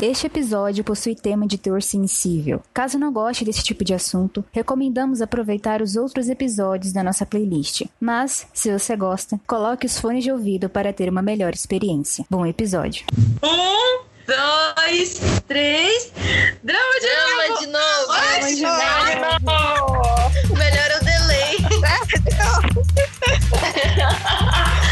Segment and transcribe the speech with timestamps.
[0.00, 2.62] Este episódio possui tema de teor sensível.
[2.72, 7.82] Caso não goste desse tipo de assunto, recomendamos aproveitar os outros episódios da nossa playlist.
[7.98, 12.24] Mas, se você gosta, coloque os fones de ouvido para ter uma melhor experiência.
[12.30, 13.04] Bom episódio.
[13.42, 16.12] Um, dois, três.
[16.62, 17.60] Drama de Drama novo!
[17.60, 18.06] de novo.
[18.06, 18.62] Drama de
[19.44, 20.56] novo.
[20.56, 21.56] Melhor é o delay.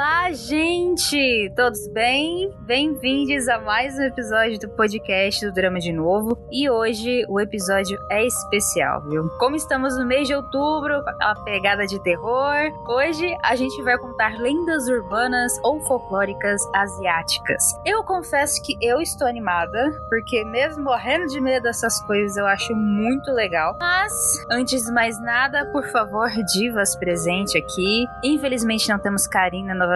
[0.00, 1.52] Olá, gente!
[1.54, 2.50] Todos bem?
[2.60, 6.38] Bem-vindos a mais um episódio do podcast do Drama de Novo.
[6.50, 9.28] E hoje o episódio é especial, viu?
[9.38, 14.40] Como estamos no mês de outubro, aquela pegada de terror, hoje a gente vai contar
[14.40, 17.62] lendas urbanas ou folclóricas asiáticas.
[17.84, 22.74] Eu confesso que eu estou animada, porque mesmo morrendo de medo dessas coisas, eu acho
[22.74, 23.76] muito legal.
[23.78, 24.12] Mas,
[24.50, 28.06] antes de mais nada, por favor, divas presente aqui.
[28.24, 29.89] Infelizmente não temos Karina novamente,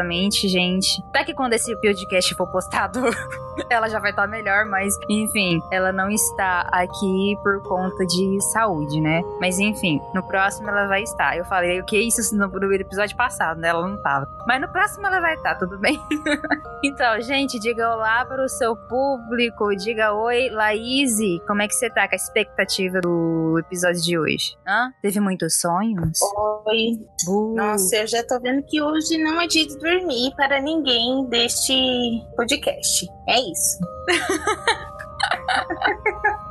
[0.48, 1.02] gente.
[1.08, 3.00] Até que quando esse podcast for postado,
[3.70, 9.00] ela já vai estar melhor, mas enfim, ela não está aqui por conta de saúde,
[9.00, 9.22] né?
[9.40, 11.36] Mas enfim, no próximo ela vai estar.
[11.36, 13.68] Eu falei o que isso no episódio passado, né?
[13.68, 14.28] Ela não tava.
[14.46, 16.00] Mas no próximo ela vai estar, tudo bem?
[16.84, 19.74] então, gente, diga olá para o seu público.
[19.76, 21.14] Diga oi, Laís.
[21.46, 24.56] Como é que você tá com a expectativa do episódio de hoje?
[24.66, 24.92] Hã?
[25.02, 26.18] Teve muitos sonhos?
[26.66, 26.98] Oi.
[27.28, 27.54] Uh.
[27.54, 32.24] Nossa, eu já tô vendo que hoje não é dia de dormir para ninguém deste
[32.34, 33.06] podcast.
[33.28, 33.78] É isso.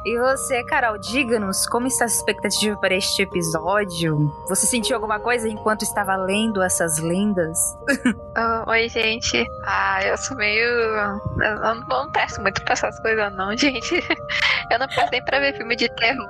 [0.05, 4.29] E você, Carol, diga-nos como está a expectativa para este episódio?
[4.49, 7.57] Você sentiu alguma coisa enquanto estava lendo essas lendas?
[8.35, 9.45] Ah, oi, gente.
[9.63, 10.65] Ah, eu sou meio.
[10.65, 14.03] Eu não, não peço muito pra essas coisas, não, gente.
[14.71, 16.27] Eu não peço nem pra ver filme de terror.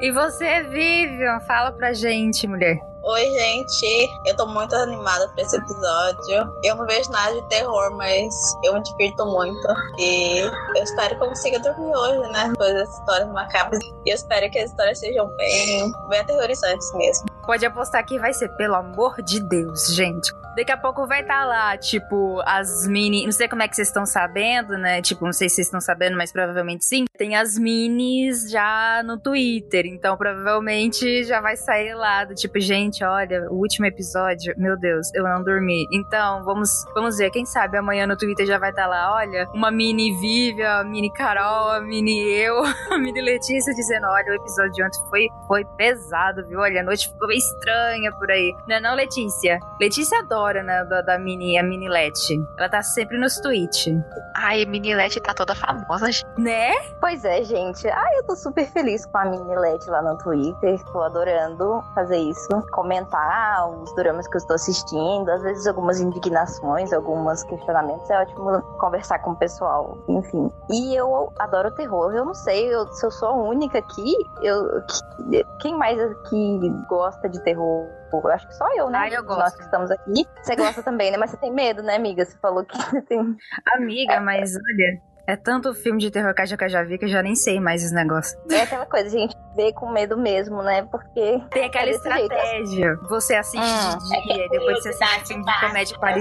[0.00, 2.78] E você, Vivian, fala pra gente, mulher.
[3.02, 4.10] Oi, gente.
[4.26, 6.54] Eu tô muito animada pra esse episódio.
[6.62, 9.66] Eu não vejo nada de terror, mas eu me divirto muito.
[9.98, 10.40] E
[10.76, 12.48] eu espero que eu consiga dormir hoje, né?
[12.50, 13.82] Depois das histórias macabras.
[14.04, 17.26] E eu espero que as histórias sejam bem, bem aterrorizantes mesmo.
[17.46, 20.30] Pode apostar que vai ser, pelo amor de Deus, gente.
[20.56, 23.24] Daqui a pouco vai estar lá, tipo, as mini.
[23.24, 25.00] Não sei como é que vocês estão sabendo, né?
[25.00, 27.04] Tipo, não sei se vocês estão sabendo, mas provavelmente sim.
[27.16, 29.86] Tem as minis já no Twitter.
[29.86, 35.12] Então, provavelmente já vai sair lá do tipo, gente, olha, o último episódio, meu Deus,
[35.14, 35.86] eu não dormi.
[35.92, 37.30] Então, vamos, vamos ver.
[37.30, 41.12] Quem sabe amanhã no Twitter já vai estar lá, olha, uma mini Vivian, a mini
[41.12, 45.64] Carol, a mini eu, a mini Letícia dizendo: olha, o episódio de ontem foi, foi
[45.76, 46.58] pesado, viu?
[46.60, 48.52] Olha, a noite ficou estranha por aí.
[48.66, 49.60] Não é não, Letícia?
[49.80, 52.40] Letícia adora, né, da, da mini, a mini Leti.
[52.58, 53.86] Ela tá sempre nos tweets.
[54.34, 56.26] Ai, a Mini LED tá toda famosa, gente.
[56.38, 56.72] Né?
[57.00, 57.88] Pois é, gente.
[57.88, 60.82] Ai, eu tô super feliz com a mini LED lá no Twitter.
[60.92, 62.48] Tô adorando fazer isso.
[62.72, 65.28] Comentar os dramas que eu estou assistindo.
[65.30, 68.08] Às vezes algumas indignações, alguns questionamentos.
[68.10, 69.98] É ótimo conversar com o pessoal.
[70.08, 70.50] Enfim.
[70.70, 72.14] E eu adoro terror.
[72.14, 74.14] Eu não sei eu, se eu sou a única aqui.
[74.42, 74.82] Eu,
[75.60, 77.99] quem mais aqui gosta de terror?
[78.12, 78.98] Eu acho que só eu, né?
[78.98, 79.56] Ah, eu De Nós gosto.
[79.58, 80.26] que estamos aqui.
[80.42, 81.16] Você gosta também, né?
[81.16, 82.24] Mas você tem medo, né, amiga?
[82.24, 82.76] Você falou que
[83.06, 83.36] tem.
[83.76, 85.00] Amiga, mas olha,
[85.32, 87.22] é tanto filme de terror que eu já- que eu já vi que eu já
[87.22, 88.36] nem sei mais os negócios.
[88.50, 90.86] É aquela coisa, a gente vê com medo mesmo, né?
[90.90, 91.40] Porque.
[91.50, 92.32] Tem aquela É desse jeito.
[92.32, 92.96] estratégia.
[93.08, 93.98] Você assiste Hum.
[93.98, 96.16] de dia e depois você assiste filme de comédia para.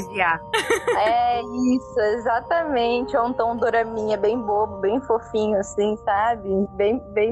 [0.98, 3.16] É isso, exatamente.
[3.16, 6.50] Então um doraminha bem bobo, bem fofinho, assim, sabe?
[6.76, 7.32] Bem, bem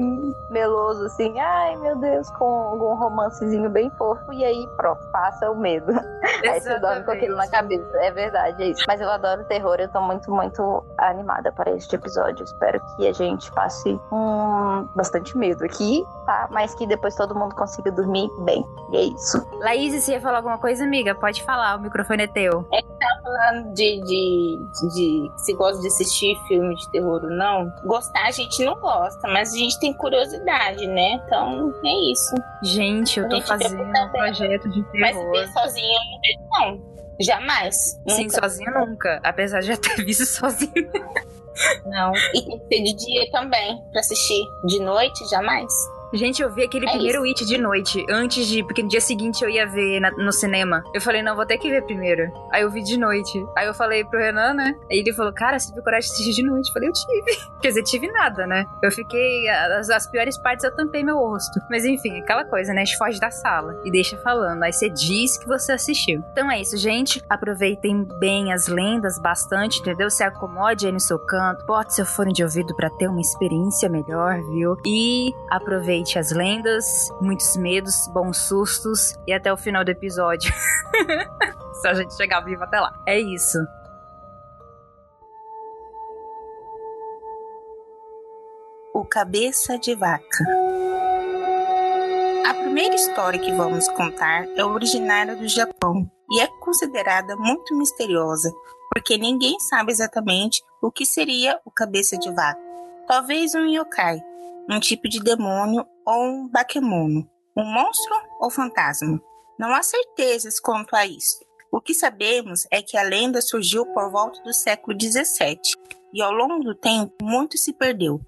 [0.50, 1.38] meloso, assim.
[1.38, 4.32] Ai, meu Deus, com algum romancezinho bem fofo.
[4.32, 5.92] E aí, pronto, passa o medo.
[6.48, 7.88] Aí você dorme com aquilo na cabeça.
[8.00, 8.84] É verdade, é isso.
[8.86, 12.44] Mas eu adoro terror, eu tô muito, muito animada para este episódio.
[12.44, 16.48] Espero que a gente passe um bastante medo aqui, tá?
[16.50, 18.64] Mas que depois todo mundo consiga dormir bem.
[18.92, 19.46] E é isso.
[19.60, 21.14] Laís, você ia falar alguma coisa, amiga?
[21.14, 22.66] Pode falar, o microfone é teu.
[23.22, 24.58] Falando de, de,
[24.94, 29.28] de se gosta de assistir filme de terror ou não, gostar a gente não gosta,
[29.28, 31.12] mas a gente tem curiosidade, né?
[31.26, 32.34] Então é isso.
[32.62, 35.30] Gente, eu tô fazendo um projeto de Mas terror.
[35.32, 35.98] ver sozinho,
[36.50, 36.98] não.
[37.20, 37.74] Jamais.
[38.08, 38.40] Sim, Nunca.
[38.40, 39.20] sozinho nunca.
[39.24, 40.72] Apesar de já ter visto sozinho.
[41.86, 42.12] Não.
[42.34, 44.44] E tem que ser de dia também, pra assistir.
[44.64, 45.72] De noite, jamais.
[46.12, 48.62] Gente, eu vi aquele É primeiro It de noite, antes de.
[48.64, 50.82] Porque no dia seguinte eu ia ver na- no cinema.
[50.94, 52.22] Eu falei, não, vou ter que ver primeiro.
[52.52, 53.44] Aí eu vi de noite.
[53.56, 54.74] Aí eu falei pro Renan, né?
[54.90, 56.68] Aí ele falou, cara, você teve coragem de assistir de noite?
[56.68, 57.38] Eu falei, eu tive.
[57.60, 58.64] Quer dizer, tive nada, né?
[58.82, 59.48] Eu fiquei.
[59.48, 61.60] As, as piores partes eu tampei meu rosto.
[61.70, 62.82] Mas enfim, aquela coisa, né?
[62.82, 64.62] A gente foge da sala e deixa falando.
[64.62, 66.22] Aí você diz que você assistiu.
[66.32, 67.22] Então é isso, gente.
[67.28, 70.08] Aproveitem bem as lendas bastante, entendeu?
[70.10, 73.88] Se acomode aí no seu canto, bote seu fone de ouvido pra ter uma experiência
[73.88, 74.76] melhor, viu?
[74.86, 80.52] E aproveite as lendas, muitos medos, bons sustos e até o final do episódio.
[81.80, 82.92] Se a gente chegar vivo até lá.
[83.06, 83.58] É isso.
[88.94, 90.44] O Cabeça de Vaca.
[92.46, 98.52] A primeira história que vamos contar é originária do Japão e é considerada muito misteriosa,
[98.92, 102.60] porque ninguém sabe exatamente o que seria o cabeça de vaca.
[103.06, 104.20] Talvez um yokai,
[104.68, 109.20] um tipo de demônio ou um bakemono, um monstro ou fantasma.
[109.58, 111.38] Não há certezas quanto a isso.
[111.70, 115.58] O que sabemos é que a lenda surgiu por volta do século XVII
[116.12, 118.20] e ao longo do tempo muito se perdeu.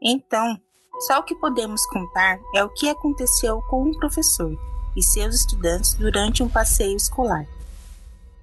[0.00, 0.60] Então,
[1.00, 4.56] só o que podemos contar é o que aconteceu com um professor
[4.96, 7.46] e seus estudantes durante um passeio escolar.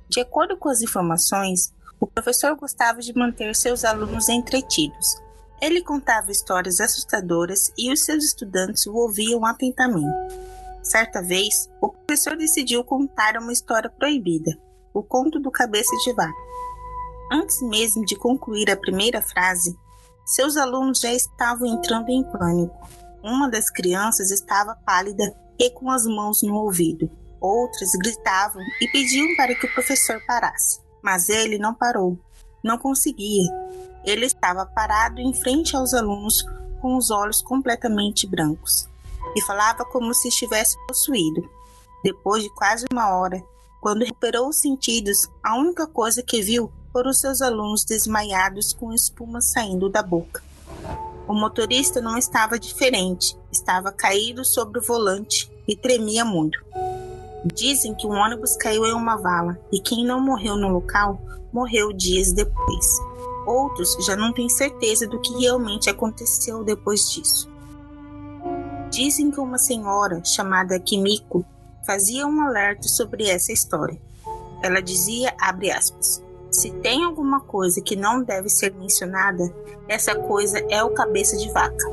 [0.07, 5.22] De acordo com as informações, o professor gostava de manter seus alunos entretidos.
[5.63, 10.11] Ele contava histórias assustadoras e os seus estudantes o ouviam atentamente.
[10.83, 14.59] Certa vez, o professor decidiu contar uma história proibida,
[14.93, 16.33] o conto do cabeça de vaca.
[17.31, 19.73] Antes mesmo de concluir a primeira frase,
[20.25, 22.75] seus alunos já estavam entrando em pânico.
[23.23, 27.09] Uma das crianças estava pálida e com as mãos no ouvido.
[27.39, 30.81] Outras gritavam e pediam para que o professor parasse.
[31.01, 32.19] Mas ele não parou.
[32.61, 33.47] Não conseguia.
[34.05, 36.45] Ele estava parado em frente aos alunos
[36.81, 38.87] com os olhos completamente brancos
[39.35, 41.49] e falava como se estivesse possuído.
[42.03, 43.41] Depois de quase uma hora,
[43.79, 49.41] quando recuperou os sentidos, a única coisa que viu foram seus alunos desmaiados com espuma
[49.41, 50.43] saindo da boca.
[51.27, 56.63] O motorista não estava diferente, estava caído sobre o volante e tremia muito.
[57.45, 61.19] Dizem que um ônibus caiu em uma vala e quem não morreu no local
[61.51, 62.85] morreu dias depois.
[63.45, 67.51] Outros já não têm certeza do que realmente aconteceu depois disso.
[68.89, 71.45] Dizem que uma senhora chamada Kimiko
[71.85, 73.99] fazia um alerta sobre essa história.
[74.61, 79.53] Ela dizia, abre aspas, se tem alguma coisa que não deve ser mencionada,
[79.87, 81.89] essa coisa é o cabeça de vaca,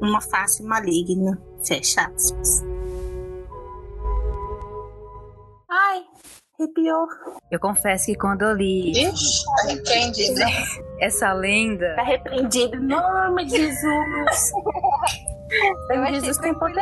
[0.00, 2.62] uma face maligna, fecha aspas.
[5.68, 6.04] Ai,
[6.62, 7.06] arrepiou.
[7.50, 10.40] Eu confesso que quando eu li Ixi, arrependido.
[11.00, 11.94] essa lenda.
[11.96, 14.52] Tá repreendido em nome de Jesus.
[16.12, 16.74] Jesus tem poder,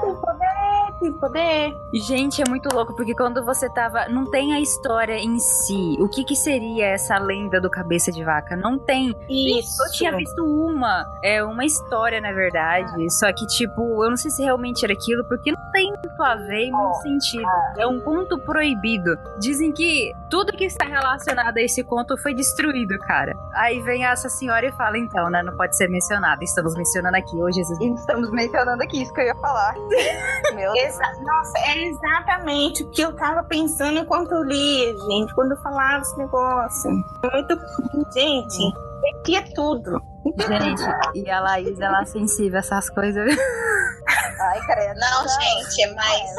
[0.00, 1.76] tem poder, tem poder.
[1.92, 4.08] Gente, é muito louco, porque quando você tava.
[4.08, 5.96] Não tem a história em si.
[6.00, 8.56] O que que seria essa lenda do cabeça de vaca?
[8.56, 9.14] Não tem.
[9.28, 9.82] Isso.
[9.84, 11.06] Eu tinha visto uma.
[11.22, 13.10] É uma história, na verdade.
[13.12, 16.36] Só que, tipo, eu não sei se realmente era aquilo, porque não tem muito a
[16.36, 17.48] ver e muito sentido.
[17.76, 19.16] É um conto proibido.
[19.38, 23.34] Dizem que tudo que está relacionado a esse conto foi destruído, cara.
[23.54, 25.42] Aí vem essa senhora e fala, então, né?
[25.42, 26.42] Não pode ser mencionado.
[26.42, 27.78] Estamos mencionando aqui, ô Jesus.
[27.80, 29.74] Estamos mencionando aqui isso que eu ia falar.
[30.54, 30.83] Meu Deus.
[30.86, 35.56] Exa- Nossa, é exatamente o que eu tava pensando enquanto eu lia, gente, quando eu
[35.58, 36.90] falava esse negócio.
[36.90, 37.58] Muito.
[38.12, 38.72] Gente,
[39.04, 40.00] arrepia tudo.
[40.38, 40.82] Gente,
[41.14, 43.30] e a Laís, ela é sensível a essas coisas.
[44.40, 44.98] Ai, credo.
[44.98, 46.30] Não, gente, mas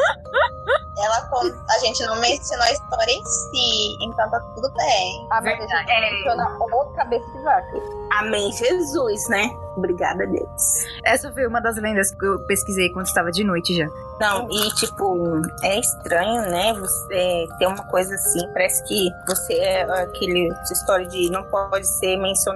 [0.98, 1.30] ela
[1.70, 5.28] a gente não mencionou a história em si, então tá tudo bem.
[5.32, 6.12] Ah, mas a gente É.
[6.12, 8.06] menciona o cabeça de vaca.
[8.20, 9.50] Amém, Jesus, né?
[9.76, 10.62] Obrigada a Deus.
[11.04, 13.88] Essa foi uma das lendas que eu pesquisei quando estava de noite já.
[14.20, 16.74] Não, e tipo, é estranho, né?
[16.74, 22.16] Você ter uma coisa assim, parece que você é aquele história de não pode ser
[22.16, 22.55] mencionado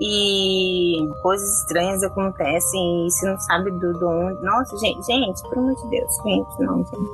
[0.00, 4.42] e coisas estranhas acontecem e você não sabe do, do onde.
[4.42, 7.10] Nossa, gente, gente, pelo amor de Deus, gente, não, gente.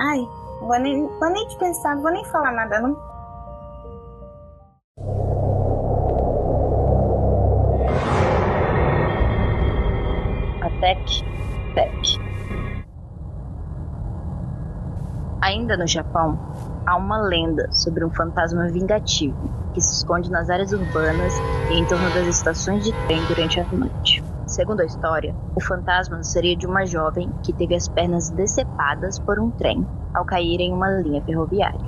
[0.00, 0.18] Ai,
[0.60, 3.14] não vou nem, vou nem te pensar, não vou nem falar nada, não.
[10.62, 11.24] Attack
[11.74, 12.20] Tech.
[15.40, 16.38] Ainda no Japão,
[16.86, 19.36] há uma lenda sobre um fantasma vingativo
[19.72, 21.34] que se esconde nas áreas urbanas
[21.70, 24.22] e em torno das estações de trem durante a noite.
[24.46, 29.38] Segundo a história, o fantasma seria de uma jovem que teve as pernas decepadas por
[29.38, 31.80] um trem ao cair em uma linha ferroviária.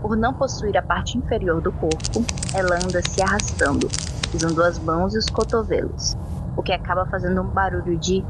[0.00, 2.24] Por não possuir a parte inferior do corpo,
[2.54, 3.86] ela anda se arrastando,
[4.34, 6.16] usando as mãos e os cotovelos,
[6.56, 8.24] o que acaba fazendo um barulho de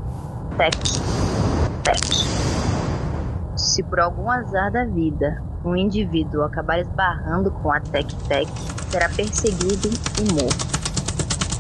[0.59, 0.77] Tec,
[1.83, 1.99] tec.
[3.57, 8.49] Se por algum azar da vida um indivíduo acabar esbarrando com a Tec Tec,
[8.91, 9.89] será perseguido
[10.21, 10.73] e morto.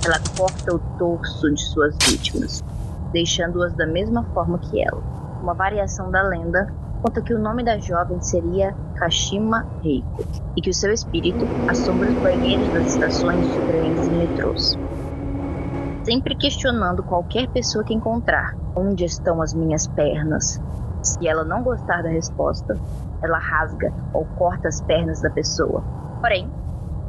[0.05, 2.63] Ela corta o torso de suas vítimas,
[3.13, 5.01] deixando-as da mesma forma que ela.
[5.41, 10.25] Uma variação da lenda conta que o nome da jovem seria Kashima Reiko
[10.57, 14.79] e que o seu espírito assombra os banheiros das estações de trens e metrôs.
[16.05, 20.61] Sempre questionando qualquer pessoa que encontrar onde estão as minhas pernas.
[21.03, 22.79] Se ela não gostar da resposta,
[23.23, 25.83] ela rasga ou corta as pernas da pessoa.
[26.21, 26.51] Porém,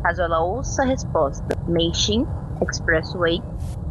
[0.04, 2.26] caso ela ouça a resposta Meishin
[2.62, 3.42] Expressway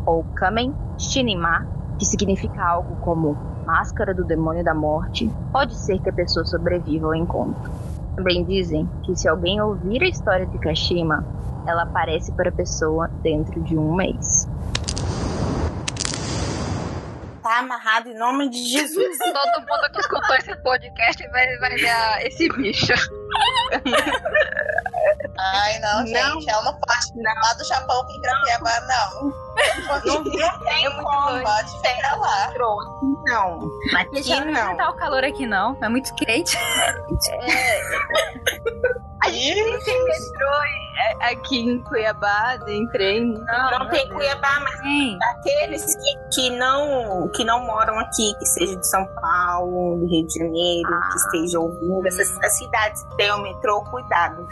[0.07, 1.67] ou Kamen Shinima,
[1.99, 7.07] que significa algo como Máscara do Demônio da Morte, pode ser que a pessoa sobreviva
[7.07, 7.71] ao encontro.
[8.17, 11.25] Também dizem que se alguém ouvir a história de Kashima,
[11.67, 14.47] ela aparece para a pessoa dentro de um mês.
[17.43, 19.19] Tá amarrado em nome de Jesus.
[19.19, 22.93] Todo mundo que escutou esse podcast vai, vai ver esse bicho.
[25.39, 26.47] Ai, não, gente.
[26.47, 26.55] Não.
[26.55, 29.33] Ela não pode lá do Japão vir pra Cuiabá, não.
[30.05, 31.43] Não, não tem É muito como.
[31.43, 32.53] Pode ficar lá.
[33.27, 33.61] Não,
[33.97, 34.77] aqui não não.
[34.77, 35.77] tá o calor aqui, não.
[35.83, 36.57] É muito quente.
[39.31, 40.63] E entrou
[40.95, 43.21] é, aqui em Cuiabá, entrei.
[43.21, 45.19] Não tem Cuiabá, mas Sim.
[45.23, 50.27] aqueles que, que, não, que não moram aqui, que seja de São Paulo, do Rio
[50.27, 54.47] de Janeiro, que estejam ouvindo, essas as cidades que têm o metrô, cuidado.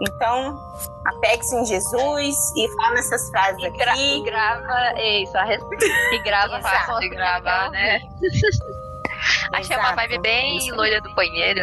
[0.00, 0.58] Então,
[1.04, 4.18] apegue-se em Jesus e fala essas frases E, gra aqui.
[4.18, 5.84] e grava é isso, a respeito.
[5.84, 8.00] E grava a foto de gravar, né?
[9.52, 11.60] Achei uma vibe bem loira do banheiro.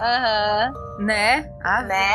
[0.00, 0.72] Aham.
[1.00, 1.50] Né?
[1.64, 2.14] Ah, Né?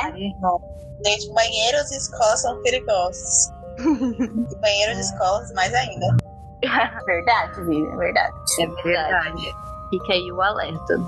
[1.06, 3.50] Gente, banheiros e escolas são perigosos.
[3.80, 6.18] E banheiros e escolas mais ainda.
[7.06, 8.34] Verdade, Vivi, verdade.
[8.60, 9.56] É verdade.
[9.90, 11.00] Fica aí o alerta.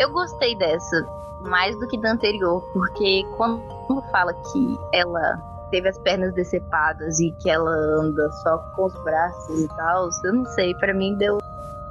[0.00, 1.06] Eu gostei dessa
[1.42, 3.62] mais do que da anterior, porque quando
[4.10, 5.38] fala que ela
[5.70, 10.32] teve as pernas decepadas e que ela anda só com os braços e tal, eu
[10.34, 11.38] não sei, pra mim deu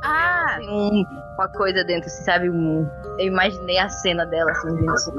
[0.03, 1.03] Ah, um-
[1.37, 2.49] uma coisa dentro, assim, sabe?
[2.49, 2.89] Um,
[3.19, 5.11] eu imaginei a cena dela assim, vindo assim.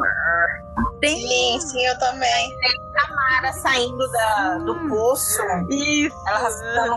[1.00, 1.16] tem.
[1.16, 2.56] Sim, sim, eu também.
[3.14, 6.16] Mara saindo da, do poço, Isso!
[6.28, 6.96] ela raspando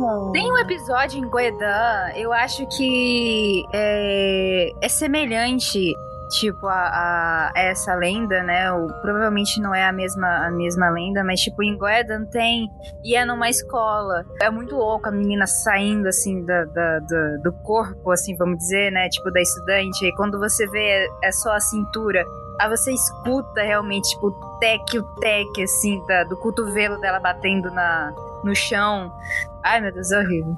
[0.00, 0.32] mano.
[0.32, 5.94] Tem um episódio em Goedan, eu acho que é, é semelhante,
[6.38, 8.72] tipo, a, a essa lenda, né?
[8.72, 12.68] O, provavelmente não é a mesma, a mesma lenda, mas, tipo, em Goedan tem.
[13.04, 14.24] E é numa escola.
[14.40, 18.90] É muito louco a menina saindo, assim, da, da- da- do corpo, assim, vamos dizer,
[18.92, 19.08] né?
[19.08, 20.06] Tipo, da estudante.
[20.06, 22.24] E quando você vê, é só a cintura.
[22.60, 27.70] Aí você escuta realmente, tipo, o tec, o tec, assim, da- do cotovelo dela batendo
[27.70, 28.12] na,
[28.44, 29.12] no chão.
[29.64, 30.56] Ai, meu Deus, é horrível.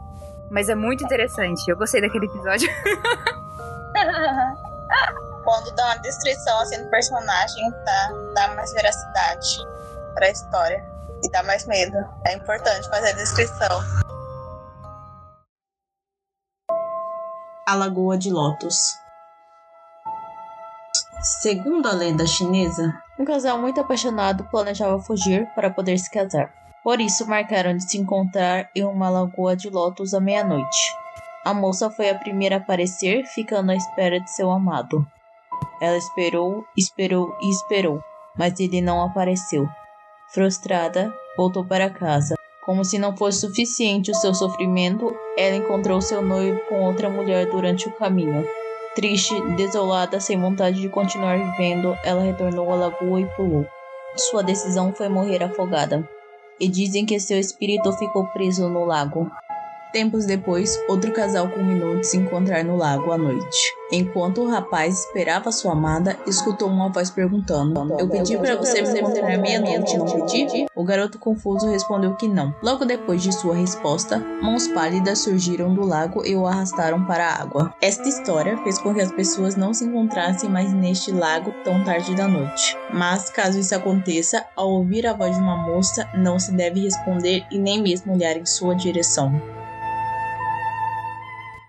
[0.50, 1.66] Mas é muito interessante.
[1.68, 2.68] Eu gostei daquele episódio.
[5.52, 9.58] Quando dá uma descrição assim do personagem, tá, dá mais veracidade
[10.14, 10.82] pra história.
[11.22, 11.94] E dá mais medo.
[12.26, 13.80] É importante fazer a descrição.
[17.68, 18.94] A Lagoa de Lótus.
[21.42, 26.50] Segundo a lenda chinesa, um casal muito apaixonado planejava fugir para poder se casar.
[26.82, 30.96] Por isso, marcaram de se encontrar em uma lagoa de lótus à meia-noite.
[31.44, 35.06] A moça foi a primeira a aparecer, ficando à espera de seu amado.
[35.82, 38.00] Ela esperou, esperou e esperou,
[38.38, 39.66] mas ele não apareceu.
[40.32, 42.36] Frustrada, voltou para casa.
[42.64, 47.50] Como se não fosse suficiente o seu sofrimento, ela encontrou seu noivo com outra mulher
[47.50, 48.46] durante o caminho.
[48.94, 53.66] Triste, desolada, sem vontade de continuar vivendo, ela retornou à lagoa e pulou.
[54.14, 56.08] Sua decisão foi morrer afogada.
[56.60, 59.28] E dizem que seu espírito ficou preso no lago.
[59.92, 63.71] Tempos depois, outro casal combinou de se encontrar no lago à noite.
[63.92, 68.98] Enquanto o rapaz esperava sua amada, escutou uma voz perguntando: Eu pedi para você me
[68.98, 70.66] encontrar meia-noite, não pedi?
[70.74, 72.54] O garoto confuso respondeu que não.
[72.62, 77.42] Logo depois de sua resposta, mãos pálidas surgiram do lago e o arrastaram para a
[77.42, 77.74] água.
[77.82, 82.14] Esta história fez com que as pessoas não se encontrassem mais neste lago tão tarde
[82.14, 82.74] da noite.
[82.90, 87.44] Mas, caso isso aconteça, ao ouvir a voz de uma moça, não se deve responder
[87.50, 89.61] e nem mesmo olhar em sua direção.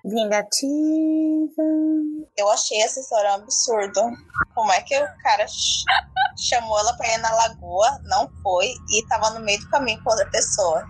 [0.04, 1.64] Vingativa.
[2.38, 4.02] Eu achei essa história um absurdo.
[4.54, 5.84] Como é que o cara ch-
[6.38, 10.10] chamou ela pra ir na lagoa, não foi, e tava no meio do caminho com
[10.10, 10.84] outra pessoa?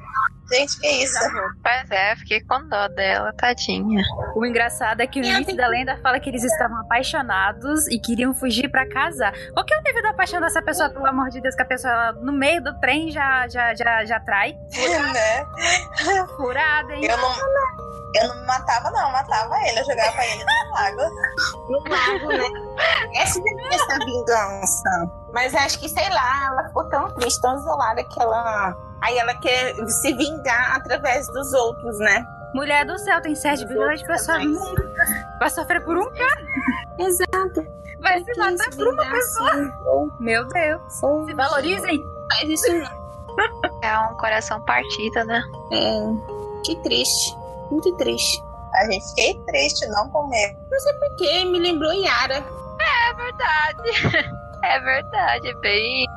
[0.52, 1.18] Gente, que isso?
[1.64, 4.04] Pois é, fiquei com dó dela, tadinha.
[4.36, 8.34] O engraçado é que Eu início da lenda fala que eles estavam apaixonados e queriam
[8.36, 9.34] fugir pra casar.
[9.54, 11.66] Qual que é o nível da paixão dessa pessoa, pelo amor de Deus, que a
[11.66, 14.54] pessoa ela, no meio do trem já, já, já, já trai?
[15.14, 15.46] né?
[16.36, 17.06] Furada, hein?
[17.06, 17.34] Eu não,
[18.16, 21.16] Eu não matava, não, eu matava ele, eu jogava ele no lago.
[21.70, 22.62] No lago, né?
[23.16, 25.12] Essa ser essa vingança.
[25.34, 28.76] Mas acho que, sei lá, ela ficou tão triste, tão isolada que ela.
[29.02, 32.24] Aí ela quer se vingar através dos outros, né?
[32.54, 34.84] Mulher do céu, tem 7 bilhões de pessoas no mundo.
[35.40, 36.42] Vai sofrer por um cara.
[37.00, 37.68] Exato.
[38.00, 39.50] Vai se matar por uma pessoa.
[39.50, 39.72] assim,
[40.20, 41.04] Meu Deus.
[41.04, 42.00] ou- Se valorizem.
[42.32, 43.04] Faz isso não.
[43.82, 45.42] É um coração partido, né?
[45.72, 46.00] É.
[46.64, 47.36] Que triste.
[47.74, 48.40] Muito triste.
[48.76, 50.56] A gente fiquei triste, não comer.
[51.00, 52.36] Porque me lembrou Yara.
[52.36, 54.44] É verdade.
[54.66, 56.08] É verdade, é bem.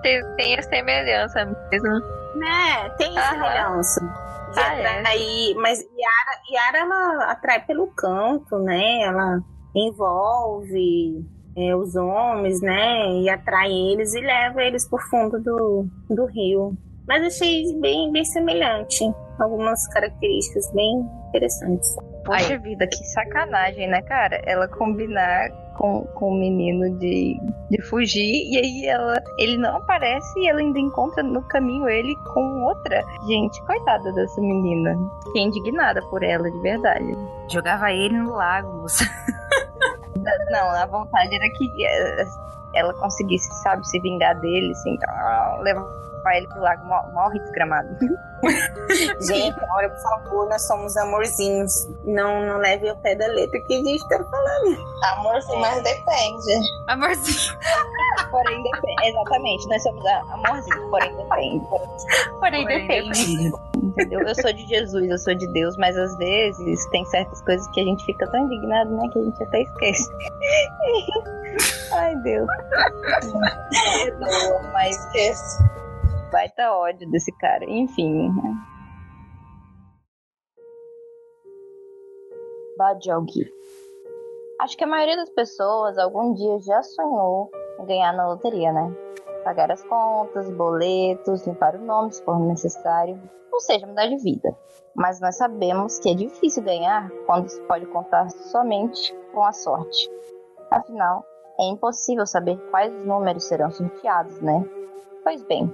[0.00, 1.88] Tem, tem a semelhança mesmo.
[2.36, 2.88] Né?
[2.98, 3.30] Tem Aham.
[3.30, 4.00] semelhança.
[4.56, 4.98] Ah, é.
[5.00, 9.02] atrair, mas Yara, Yara ela atrai pelo canto, né?
[9.02, 9.40] Ela
[9.74, 13.08] envolve é, os homens, né?
[13.22, 16.78] E atrai eles e leva eles pro fundo do, do rio.
[17.08, 19.04] Mas achei bem, bem semelhante.
[19.38, 21.94] Algumas características bem interessantes.
[22.24, 24.40] Poxa vida, que sacanagem, né, cara?
[24.46, 27.38] Ela combinar com, com o menino de,
[27.70, 32.14] de fugir e aí ela, ele não aparece e ela ainda encontra no caminho ele
[32.32, 33.04] com outra.
[33.26, 34.96] Gente, coitada dessa menina.
[35.24, 37.16] Fiquei indignada por ela, de verdade.
[37.48, 39.04] Jogava ele no lago, moça.
[40.50, 42.24] Não, a vontade era que eh,
[42.76, 45.86] ela conseguisse, sabe, se vingar dele, assim, tá, levar
[46.34, 47.88] ele pro lago, mor- morre desgramado.
[49.22, 51.72] Gente, olha, por favor, nós somos amorzinhos.
[52.04, 54.76] Não, não leve ao pé da letra que a gente tá falando.
[55.04, 56.60] Amorzinho, mas depende.
[56.88, 57.58] Amorzinho.
[58.30, 59.08] Porém, depende.
[59.08, 61.66] Exatamente, nós somos a- amorzinho, porém depende.
[62.40, 63.52] Porém, Porém, depende.
[63.76, 64.20] Entendeu?
[64.20, 67.80] Eu sou de Jesus, eu sou de Deus, mas às vezes tem certas coisas que
[67.80, 70.10] a gente fica tão indignado, né, que a gente até esquece.
[71.92, 72.46] Ai, Deus.
[73.70, 75.58] Perdoa, mas Esqueço.
[76.32, 77.64] baita ódio desse cara.
[77.64, 78.28] Enfim.
[78.28, 78.54] né?
[82.78, 83.50] Bajogi.
[84.60, 88.90] Acho que a maioria das pessoas algum dia já sonhou em ganhar na loteria, né?
[89.44, 93.20] Pagar as contas, boletos, limpar o nome se for necessário,
[93.52, 94.56] ou seja, mudar de vida.
[94.94, 100.10] Mas nós sabemos que é difícil ganhar quando se pode contar somente com a sorte.
[100.70, 101.24] Afinal,
[101.58, 104.64] é impossível saber quais números serão sorteados, né?
[105.22, 105.72] Pois bem,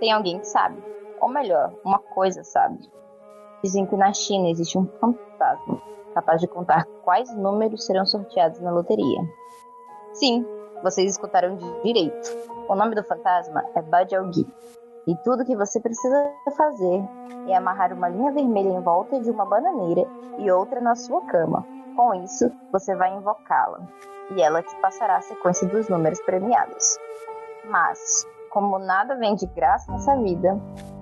[0.00, 0.82] tem alguém que sabe.
[1.20, 2.78] Ou melhor, uma coisa sabe.
[3.62, 5.80] Dizem que na China existe um fantasma
[6.12, 9.20] capaz de contar quais números serão sorteados na loteria.
[10.12, 10.44] Sim,
[10.82, 12.30] vocês escutaram direito.
[12.68, 14.46] O nome do fantasma é Bajiaogi.
[15.06, 17.02] E tudo que você precisa fazer
[17.48, 20.06] é amarrar uma linha vermelha em volta de uma bananeira
[20.38, 21.66] e outra na sua cama.
[21.96, 23.86] Com isso, você vai invocá-la
[24.36, 26.98] e ela te passará a sequência dos números premiados.
[27.64, 30.58] Mas, como nada vem de graça nessa vida,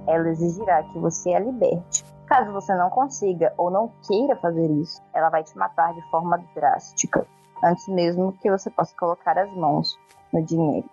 [0.07, 2.05] ela exigirá que você a liberte.
[2.27, 6.38] Caso você não consiga ou não queira fazer isso, ela vai te matar de forma
[6.55, 7.27] drástica,
[7.64, 9.99] antes mesmo que você possa colocar as mãos
[10.33, 10.88] no dinheiro.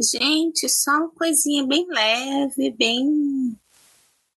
[0.00, 3.58] Gente, só uma coisinha bem leve, bem.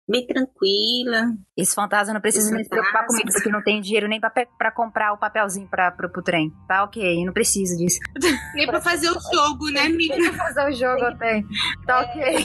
[0.10, 1.34] Bem tranquila.
[1.56, 5.14] Esse fantasma não precisa nem se preocupar comigo, porque não tem dinheiro nem pra comprar
[5.14, 6.52] o papelzinho pra, pro, pro trem.
[6.68, 8.00] Tá ok, não preciso disso.
[8.56, 10.16] Nem pra fazer o jogo, né, amiga?
[10.16, 11.48] Pra fazer o jogo eu tenho.
[11.86, 12.38] Tá ok.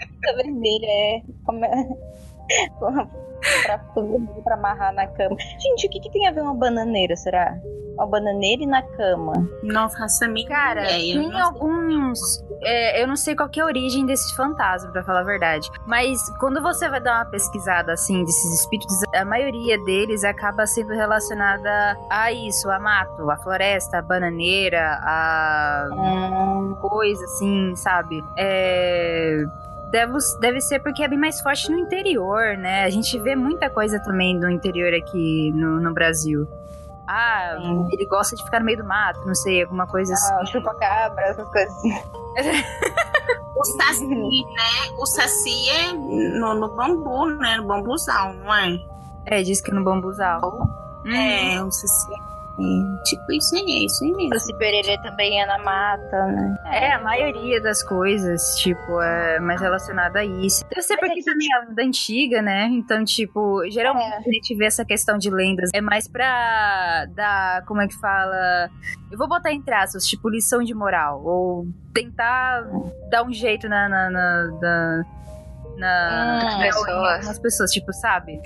[0.00, 1.22] Fita vermelha é.
[1.44, 1.70] Como é?
[3.64, 3.78] pra
[4.44, 5.36] pra amarrar na cama.
[5.58, 7.56] Gente, o que, que tem a ver uma bananeira, será?
[7.94, 9.32] Uma bananeira e na cama.
[9.62, 11.20] Não faço a mínima Cara, ideia.
[11.20, 12.18] tem alguns.
[12.62, 15.68] é, eu não sei qual que é a origem desse fantasma, pra falar a verdade.
[15.86, 20.88] Mas quando você vai dar uma pesquisada assim desses espíritos, a maioria deles acaba sendo
[20.94, 28.22] relacionada a isso, a mato, a floresta, a bananeira, a Hum, coisa assim, sabe?
[28.38, 29.44] É.
[29.90, 32.84] Deve, deve ser porque é bem mais forte no interior, né?
[32.84, 36.48] A gente vê muita coisa também no interior aqui no, no Brasil.
[37.14, 37.88] Ah, Sim.
[37.92, 40.34] ele gosta de ficar no meio do mato, não sei, alguma coisa assim.
[40.34, 41.92] ah, chupa-cabra, essas coisas assim.
[43.54, 44.96] O saci, né?
[44.98, 47.58] O saci é no, no bambu, né?
[47.58, 48.78] No bambuzal, não é?
[49.26, 50.40] É, diz que é no bambuzal.
[51.04, 51.12] Hum.
[51.14, 53.02] É, o saci é.
[53.04, 54.34] Tipo, isso aí, é isso aí mesmo.
[54.34, 56.56] Esse pererê também é na mata, né?
[56.66, 60.64] É, a maioria das coisas, tipo, é mais relacionada a isso.
[60.68, 62.66] Deve ser porque também é lenda antiga, né?
[62.70, 64.16] Então, tipo, geralmente É.
[64.18, 65.70] a gente vê essa questão de lendas.
[65.74, 68.68] É mais pra dar, como é que fala?
[69.10, 71.22] Eu vou botar em traços, tipo, lição de moral.
[71.24, 72.64] Ou tentar
[73.10, 75.04] dar um jeito na, na, na- na-
[75.76, 76.88] na, Hum, em pessoas.
[76.88, 78.40] algumas pessoas, tipo, sabe?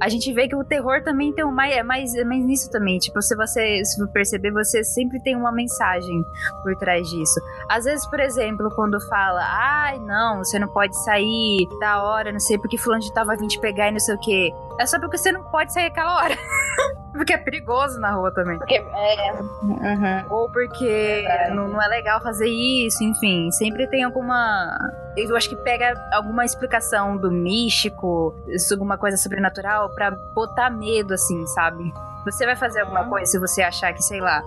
[0.00, 2.70] A gente vê que o terror também tem um mais, é mais, é mais nisso
[2.70, 2.98] também.
[2.98, 6.24] Tipo, se você se perceber, você sempre tem uma mensagem
[6.62, 7.40] por trás disso.
[7.68, 12.40] Às vezes, por exemplo, quando fala, ai, não, você não pode sair da hora, não
[12.40, 14.52] sei, porque fulano de tal vai vir te pegar e não sei o quê.
[14.80, 16.34] É só porque você não pode sair aquela hora.
[17.12, 18.56] porque é perigoso na rua também.
[18.58, 20.24] Porque, é, uhum.
[20.30, 21.54] Ou porque Verdade.
[21.54, 23.50] não, não é legal fazer isso, enfim.
[23.50, 24.78] Sempre tem alguma.
[25.16, 26.67] Eu acho que pega alguma explicação
[27.16, 28.34] do místico,
[28.72, 31.92] alguma coisa sobrenatural, pra botar medo, assim, sabe?
[32.24, 33.10] Você vai fazer alguma Uhum.
[33.10, 34.42] coisa se você achar que, sei lá,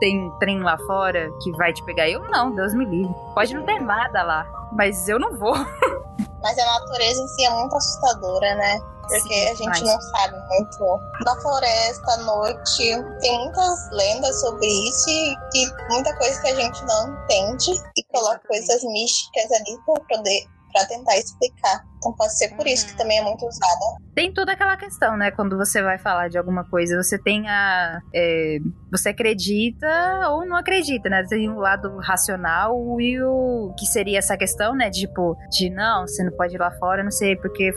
[0.00, 2.08] tem um trem lá fora que vai te pegar.
[2.08, 3.14] Eu não, Deus me livre.
[3.34, 5.54] Pode não ter nada lá, mas eu não vou.
[6.42, 8.78] Mas a natureza em si é muito assustadora, né?
[9.00, 9.82] Porque Sim, a gente demais.
[9.82, 13.04] não sabe muito da floresta à noite.
[13.20, 18.04] Tem muitas lendas sobre isso e que muita coisa que a gente não entende e
[18.12, 18.66] coloca Exatamente.
[18.66, 21.80] coisas místicas ali pra poder para tentar explicar.
[21.96, 22.92] Então pode ser por isso Uhum.
[22.92, 23.96] que também é muito usada.
[24.14, 25.30] Tem toda aquela questão, né?
[25.30, 28.00] Quando você vai falar de alguma coisa, você tem a.
[28.14, 28.58] é,
[28.92, 29.86] você acredita
[30.30, 31.24] ou não acredita, né?
[31.28, 33.74] Tem o lado racional e o.
[33.78, 34.90] que seria essa questão, né?
[34.90, 37.72] De, tipo, de não, você não pode ir lá fora, não sei, porque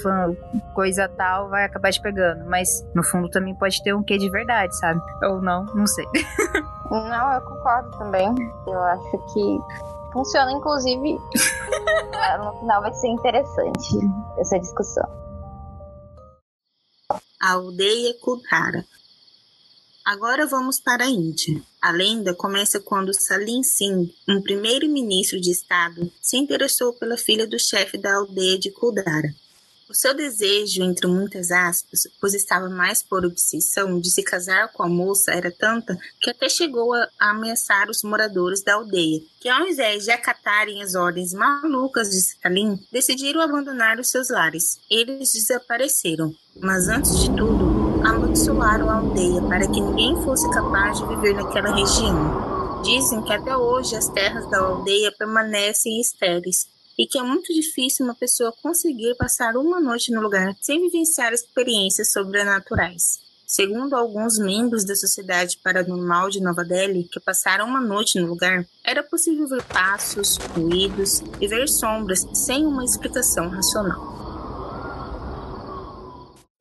[0.76, 2.46] coisa tal vai acabar te pegando.
[2.46, 5.00] Mas no fundo também pode ter um quê de verdade, sabe?
[5.24, 6.06] Ou não, não sei.
[6.92, 8.28] Não, eu concordo também.
[8.66, 9.60] Eu acho que
[10.12, 11.18] funciona, inclusive.
[12.16, 13.98] ah, no final vai ser interessante
[14.38, 15.20] essa discussão.
[17.40, 18.86] a aldeia Kudara.
[20.06, 21.62] Agora vamos para a Índia.
[21.82, 27.58] A lenda começa quando Salim Singh, um primeiro-ministro de estado, se interessou pela filha do
[27.58, 29.34] chefe da aldeia de Kudara.
[29.90, 34.84] O seu desejo, entre muitas aspas, pois estava mais por obsessão de se casar com
[34.84, 39.66] a moça, era tanta que até chegou a ameaçar os moradores da aldeia, que ao
[39.66, 44.80] invés de acatarem as ordens malucas de Salim, decidiram abandonar os seus lares.
[44.92, 51.08] Eles desapareceram, mas antes de tudo, amaldiçoaram a aldeia para que ninguém fosse capaz de
[51.08, 52.84] viver naquela região.
[52.84, 56.68] Dizem que até hoje as terras da aldeia permanecem estéreis
[57.00, 61.32] e que é muito difícil uma pessoa conseguir passar uma noite no lugar sem vivenciar
[61.32, 63.22] experiências sobrenaturais.
[63.48, 68.68] Segundo alguns membros da Sociedade Paranormal de Nova Delhi que passaram uma noite no lugar,
[68.84, 74.20] era possível ver passos, ruídos e ver sombras sem uma explicação racional.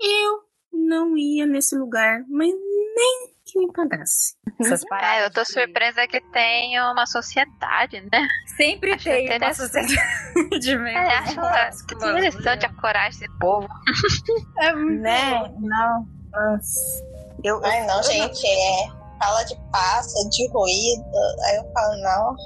[0.00, 4.34] Eu não ia nesse lugar, mas nem que me pagasse.
[4.60, 8.26] Essas É, eu tô surpresa que tem uma sociedade, né?
[8.56, 9.96] Sempre Acho tem uma sociedade
[10.60, 13.68] de É, membros acho que interessante a coragem desse povo.
[14.60, 15.52] É muito Né?
[15.60, 16.06] Não.
[16.30, 17.04] Nossa.
[17.44, 18.88] Eu, Ai não, eu gente, é.
[19.18, 21.04] Fala de passa, de ruído.
[21.46, 22.36] Aí eu falo, não.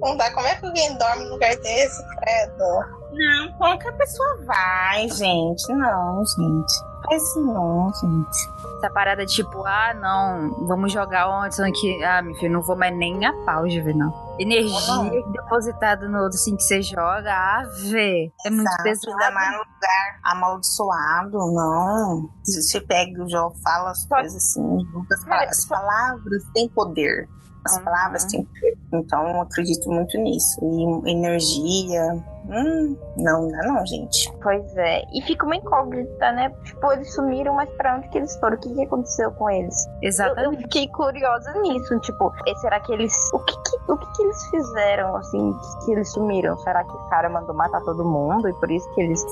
[0.00, 0.32] Não dá.
[0.32, 2.95] Como é que alguém dorme num lugar desse, credo?
[3.16, 5.72] Não, qualquer pessoa vai, gente.
[5.72, 6.96] Não, gente.
[7.08, 8.56] Faz isso não, gente.
[8.78, 11.54] Essa parada tipo, ah, não, vamos jogar onde?
[11.54, 14.36] Só que, ah, meu filho, não vou mais nem a pau, não.
[14.38, 19.34] Energia depositada no outro, assim, que você joga, ave, é muito Exato, Ainda pesado.
[19.34, 22.28] mais no lugar amaldiçoado, não.
[22.44, 27.28] Você pega o jogo, fala as coisas assim, as, pa- as palavras têm poder.
[27.64, 27.84] As Uhum.
[27.84, 28.78] palavras têm poder.
[28.92, 30.60] Então eu acredito muito nisso.
[30.62, 32.24] E energia.
[32.48, 34.32] Hum, não dá não, gente.
[34.42, 35.02] Pois é.
[35.12, 36.50] E fica uma incógnita, né?
[36.64, 38.56] Tipo, eles sumiram, mas pra onde que eles foram?
[38.56, 39.86] O que, que aconteceu com eles?
[39.86, 40.62] Eu, eu Exatamente.
[40.62, 41.98] fiquei curiosa nisso.
[42.00, 43.12] Tipo, será que eles.
[43.32, 45.54] O que que, o que, que eles fizeram, assim,
[45.84, 46.56] que eles sumiram?
[46.58, 49.24] Será que o cara mandou matar todo mundo e por isso que eles.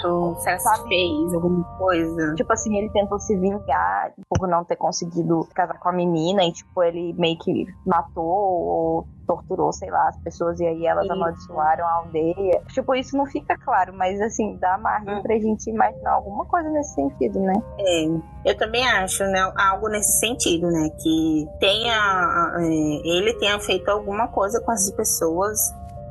[0.00, 0.88] Tu, se ela se Sabe?
[0.88, 2.34] fez alguma coisa.
[2.34, 6.52] Tipo assim, ele tentou se vingar por não ter conseguido casar com a menina e,
[6.52, 11.12] tipo, ele meio que matou ou torturou, sei lá, as pessoas e aí elas Isso.
[11.12, 12.62] amaldiçoaram a aldeia.
[12.68, 15.22] Tipo, isso não fica claro, mas assim, dá margem Hum.
[15.22, 17.54] pra gente imaginar alguma coisa nesse sentido, né?
[17.78, 19.52] É, eu também acho, né?
[19.56, 20.88] Algo nesse sentido, né?
[21.02, 22.52] Que tenha.
[22.58, 25.58] é, ele tenha feito alguma coisa com as pessoas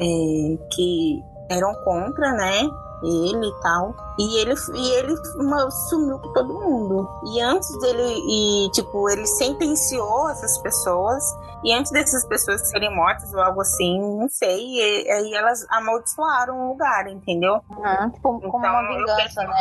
[0.02, 2.62] é, que eram contra, né?
[3.04, 3.94] Ele e tal.
[4.18, 7.10] E ele, e ele uma- sumiu com todo mundo.
[7.34, 8.02] E antes dele.
[8.30, 11.24] E, tipo, ele sentenciou essas pessoas.
[11.64, 14.58] E antes dessas pessoas serem mortas ou algo assim, não sei.
[14.78, 17.56] E, aí elas amaldiçoaram o lugar, entendeu?
[17.70, 19.56] Uhum, Tipo, como Então, uma eu vingança, né?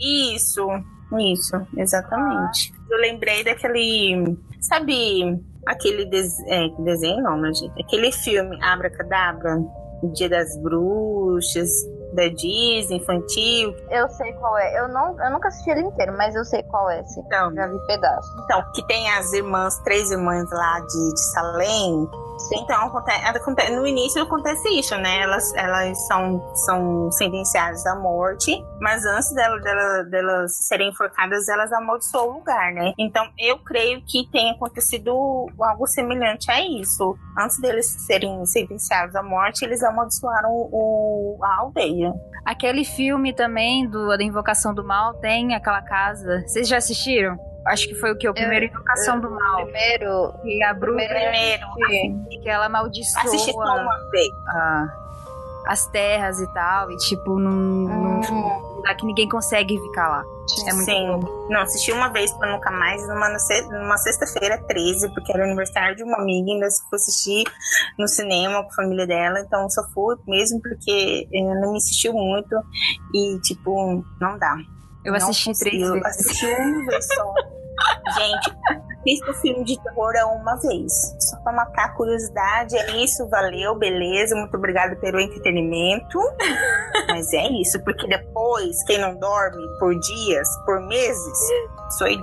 [0.00, 0.66] Isso,
[1.18, 2.72] isso, exatamente.
[2.90, 4.36] Eu lembrei daquele.
[4.60, 7.80] Sabe aquele des- é, desenho, não, né, gente?
[7.82, 9.58] Aquele filme Abracadabra,
[10.14, 11.70] Dia das Bruxas,
[12.12, 13.74] da Disney, infantil.
[13.90, 14.78] Eu sei qual é.
[14.80, 17.20] Eu, não, eu nunca assisti ele inteiro, mas eu sei qual é, sim.
[17.26, 18.34] Então, Já vi pedaços.
[18.44, 22.08] então, que tem as irmãs, três irmãs lá de, de Salem,
[22.54, 25.20] Então, acontece, acontece- no início acontece isso, né?
[25.22, 31.72] Elas, elas são, são sentenciadas à morte, mas antes dela, dela- delas serem enforcadas, elas
[31.72, 32.92] amaldiçoam o lugar, né?
[32.98, 37.16] Então, eu creio que tenha acontecido algo semelhante a isso.
[37.38, 42.01] Antes deles serem sentenciados à morte, eles amaldiçoaram o, a aldeia.
[42.44, 46.42] Aquele filme também do da Invocação do Mal tem aquela casa.
[46.46, 47.38] Vocês já assistiram?
[47.64, 48.28] Acho que foi o que?
[48.28, 49.62] O primeiro Invocação do Mal.
[49.64, 51.66] Primeiro, Que a bruxa Primeiro,
[52.42, 54.28] que ela amaldiçoa assisti só uma vez.
[54.48, 54.88] a-
[55.66, 56.90] as terras e tal.
[56.90, 60.24] E tipo, não, hum, lugar que ninguém consegue ficar lá.
[60.68, 61.06] É muito Sim.
[61.20, 61.46] bom.
[61.48, 63.28] Não, assisti uma vez pra nunca mais, numa,
[63.70, 67.44] numa sexta-feira 13, porque era aniversário de uma amiga, ainda fui assistir
[67.98, 72.12] no cinema com a família dela, então só fui mesmo porque ela não me insistiu
[72.12, 72.56] muito
[73.14, 74.56] e, tipo, não dá.
[75.04, 76.06] Eu Não assisti três vezes.
[76.06, 77.34] assisti uma vez só.
[78.18, 78.56] Gente,
[79.02, 80.92] assista filme de terror é uma vez.
[81.18, 82.76] Só pra matar a curiosidade.
[82.76, 84.34] É isso, valeu, beleza.
[84.36, 86.18] Muito obrigada pelo entretenimento.
[87.08, 91.38] Mas é isso, porque depois, quem não dorme por dias, por meses,
[91.98, 92.20] sou eu.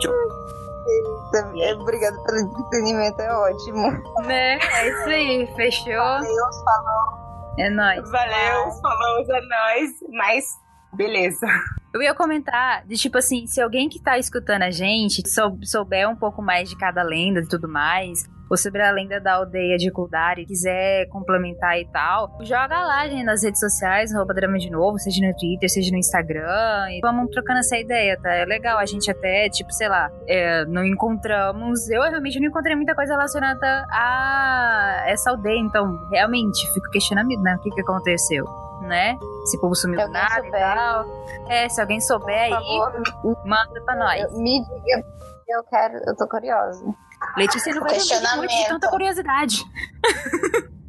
[1.32, 3.92] também, obrigada pelo entretenimento, é ótimo.
[4.26, 4.58] Né?
[4.58, 5.48] É isso aí.
[5.56, 6.20] Fechou.
[6.22, 7.20] Deus falou.
[7.58, 8.10] É nóis.
[8.10, 9.92] Valeu, falou a nós.
[10.12, 10.46] Mas,
[10.94, 11.48] beleza.
[11.93, 16.08] Eu ia comentar de tipo assim, se alguém que tá escutando a gente sou- souber
[16.10, 19.77] um pouco mais de cada lenda e tudo mais, ou sobre a lenda da aldeia
[19.77, 24.69] de Kuldari, quiser complementar e tal, joga lá, gente, nas redes sociais, arroba drama de
[24.69, 28.33] novo, seja no Twitter, seja no Instagram, e vamos trocando essa ideia, tá?
[28.33, 32.75] É legal, a gente até, tipo, sei lá, é, não encontramos, eu realmente não encontrei
[32.75, 38.45] muita coisa relacionada a essa aldeia, então, realmente, fico questionando, né, o que que aconteceu,
[38.81, 39.17] né?
[39.43, 40.59] Esse povo sumiu Se do nada e souber.
[40.59, 41.05] tal.
[41.47, 42.79] É, se alguém souber aí,
[43.45, 44.38] manda pra nós.
[44.38, 45.05] me diga.
[45.47, 46.83] Eu quero, eu tô curiosa.
[47.38, 49.63] Letícia não vai dormir de tanta curiosidade.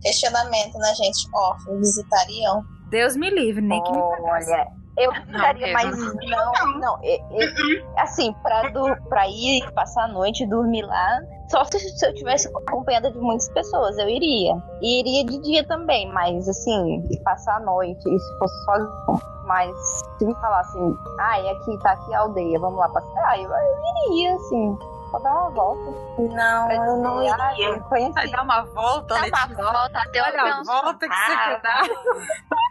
[0.02, 1.28] Questionamento, né, gente?
[1.34, 2.62] Ó, visitariam.
[2.90, 3.98] Deus me livre, nem que me.
[3.98, 4.66] Olha,
[4.96, 6.98] eu Não, ficaria, eu mas não, não.
[7.02, 11.18] e- e- assim, pra, du- pra ir passar a noite e dormir lá,
[11.50, 14.54] só se, se eu tivesse acompanhada de muitas pessoas, eu iria.
[14.80, 19.20] E iria de dia também, mas assim, passar a noite, e se fosse sozinho.
[19.44, 19.76] Mas
[20.18, 24.34] se me falassem, ah, aqui, tá aqui a aldeia, vamos lá passear, eu, eu iria,
[24.36, 24.78] assim,
[25.10, 25.90] só dar uma volta.
[26.18, 27.68] Não, eu não ah, iria.
[27.68, 28.12] eu conheci.
[28.12, 31.82] Vai dar uma volta, Dá uma volta, deu Olha a volta que você quer dar.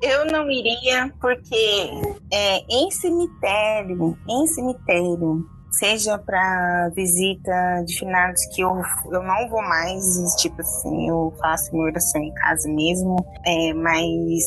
[0.00, 1.90] Eu não iria porque
[2.32, 9.62] é, em cemitério, em cemitério, seja para visita de finados que eu, eu não vou
[9.62, 10.04] mais,
[10.36, 14.44] tipo assim, eu faço minha oração em casa mesmo, é, mas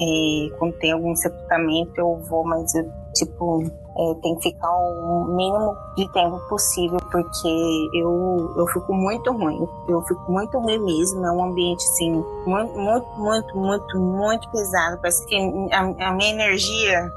[0.00, 2.84] é, quando tem algum sepultamento eu vou, mas eu,
[3.24, 3.62] tipo,
[3.96, 9.68] é, tem que ficar o mínimo de tempo possível, porque eu, eu fico muito ruim.
[9.88, 11.24] Eu fico muito ruim mesmo.
[11.24, 14.98] É um ambiente, assim, muito, muito, muito, muito, muito pesado.
[15.00, 15.36] Parece que
[15.72, 17.12] a, a minha energia.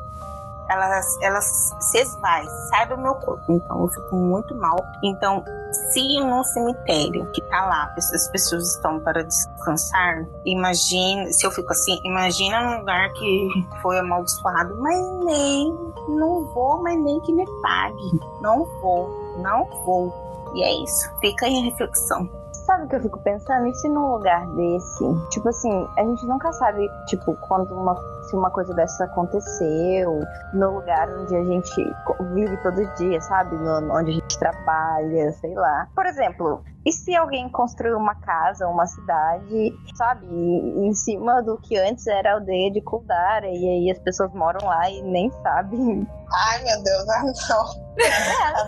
[0.70, 3.44] Ela, ela se esvai, sai do meu corpo.
[3.52, 4.78] Então eu fico muito mal.
[5.04, 5.44] Então,
[5.92, 11.72] se num cemitério que tá lá, as pessoas estão para descansar, imagina, se eu fico
[11.72, 13.48] assim, imagina num lugar que
[13.82, 15.74] foi amaldiçoado, mas nem,
[16.10, 18.20] não vou, mas nem que me pague.
[18.42, 20.14] Não vou, não vou.
[20.56, 22.30] E é isso, fica a reflexão.
[22.66, 23.68] Sabe o que eu fico pensando?
[23.68, 27.94] E se num lugar desse, tipo assim, a gente nunca sabe, tipo, quando uma,
[28.34, 30.20] se uma coisa dessa aconteceu,
[30.54, 31.94] no lugar onde a gente
[32.34, 33.56] vive todo dia, sabe?
[33.56, 35.88] No, onde a gente trabalha, sei lá.
[35.96, 40.26] Por exemplo, e se alguém construiu uma casa, uma cidade, sabe?
[40.28, 44.68] Em cima do que antes era a aldeia de Kuldara, e aí as pessoas moram
[44.68, 46.08] lá e nem sabem.
[46.34, 47.84] Ai, meu Deus, ah, não.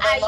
[0.06, 0.22] Aí,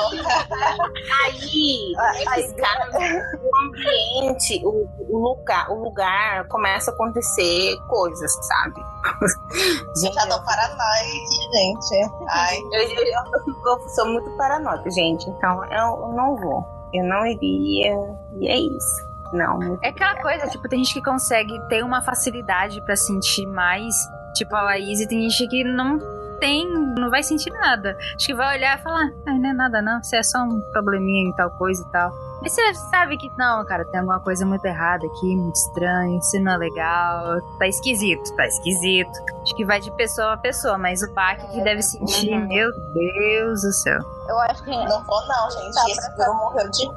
[1.23, 1.93] aí,
[2.27, 8.81] Aí- esses caras, o ambiente, o, o lugar, o lugar começa a acontecer coisas, sabe?
[9.95, 12.11] Gente, Já tô paranoica aqui, gente.
[12.29, 15.29] Ai, eu, eu, eu sou muito paranoica, gente.
[15.29, 16.65] Então eu, eu não vou.
[16.93, 17.93] Eu não iria.
[18.39, 19.07] E é isso.
[19.33, 23.45] Não, muito É aquela coisa, tipo, tem gente que consegue ter uma facilidade pra sentir
[23.45, 23.93] mais,
[24.33, 25.99] tipo a Laís, e tem gente que não
[26.39, 27.97] tem, não vai sentir nada.
[28.15, 30.61] Acho que vai olhar e falar, ah, não é nada não, isso é só um
[30.71, 32.11] probleminha em tal coisa e tal.
[32.41, 36.39] Mas você sabe que não, cara, tem alguma coisa muito errada aqui, muito estranho, isso
[36.39, 39.09] não é legal, tá esquisito, tá esquisito.
[39.41, 42.47] Acho que vai de pessoa a pessoa, mas o baque que deve sentir, Uhum.
[42.47, 43.99] meu Deus do céu.
[44.29, 44.69] Eu acho que.
[44.69, 45.73] não vou não, gente.
[45.73, 46.89] Tá, Esse seguro morreu de...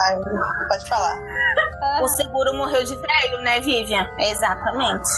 [0.00, 0.20] Ai,
[0.68, 1.16] pode falar.
[2.02, 4.08] O seguro morreu de velho, né, Vivian?
[4.18, 5.08] Exatamente.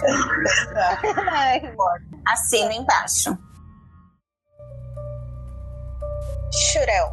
[2.29, 3.39] Assina embaixo.
[6.53, 7.13] Churel.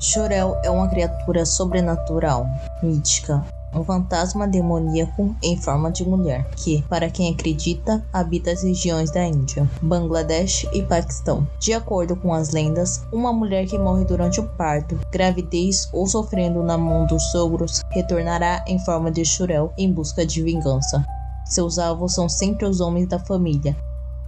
[0.00, 2.44] Chorel é uma criatura sobrenatural,
[2.82, 9.12] mítica, um fantasma demoníaco em forma de mulher, que, para quem acredita, habita as regiões
[9.12, 11.46] da Índia, Bangladesh e Paquistão.
[11.60, 16.62] De acordo com as lendas, uma mulher que morre durante o parto, gravidez ou sofrendo
[16.64, 21.04] na mão dos sogros retornará em forma de churel em busca de vingança.
[21.46, 23.76] Seus alvos são sempre os homens da família.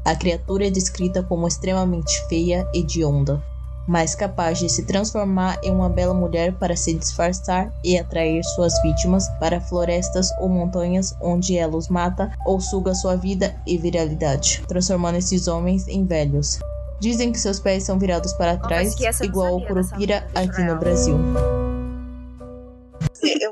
[0.04, 3.42] A criatura é descrita como extremamente feia e hedionda,
[3.86, 8.80] mas capaz de se transformar em uma bela mulher para se disfarçar e atrair suas
[8.82, 14.62] vítimas para florestas ou montanhas onde ela os mata ou suga sua vida e viralidade,
[14.66, 16.58] transformando esses homens em velhos.
[16.98, 21.18] Dizem que seus pés são virados para trás, igual o Curupira aqui no Brasil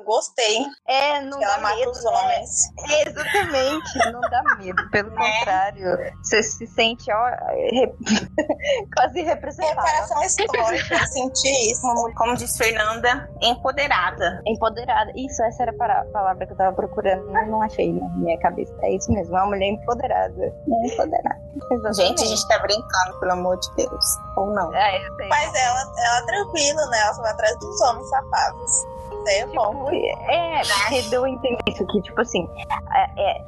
[0.04, 0.58] gostei.
[0.86, 2.10] É, não que dá ela mata medo, os né?
[2.10, 2.50] homens.
[2.90, 4.90] É, exatamente, não dá medo.
[4.90, 5.38] Pelo Né?
[5.38, 5.84] contrário,
[6.22, 7.24] você se sente ó,
[7.70, 7.94] re-
[8.96, 9.74] quase representado.
[9.86, 11.80] Reparação histórica, eu senti isso.
[11.82, 14.42] Como, como diz Fernanda, empoderada.
[14.46, 15.12] Empoderada.
[15.16, 17.26] Isso, essa era a palavra que eu tava procurando.
[17.32, 18.74] Não, não achei na minha cabeça.
[18.82, 20.34] É isso mesmo, uma mulher empoderada.
[20.44, 21.40] É empoderada.
[21.70, 21.96] Exatamente.
[21.96, 24.04] Gente, a gente tá brincando, pelo amor de Deus.
[24.36, 24.74] Ou não?
[24.74, 25.00] É.
[25.28, 26.98] Mas ela, ela tranquila, né?
[27.00, 28.70] Ela só vai atrás dos homens safados.
[29.28, 29.84] É bom.
[29.86, 32.48] Tipo, é, porque deu a entender isso que, tipo assim,
[32.94, 33.44] é, é-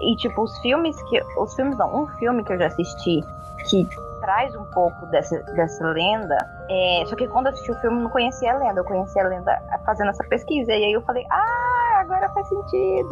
[0.00, 1.20] e tipo, os filmes que.
[1.38, 3.20] Os filmes não, um filme que eu já assisti
[3.68, 3.86] que
[4.20, 6.36] traz um pouco dessa, dessa lenda.
[6.68, 9.22] É, só que quando eu assisti o filme eu não conhecia a lenda, eu conhecia
[9.24, 10.72] a lenda fazendo essa pesquisa.
[10.72, 13.08] E aí eu falei, ah, agora faz sentido.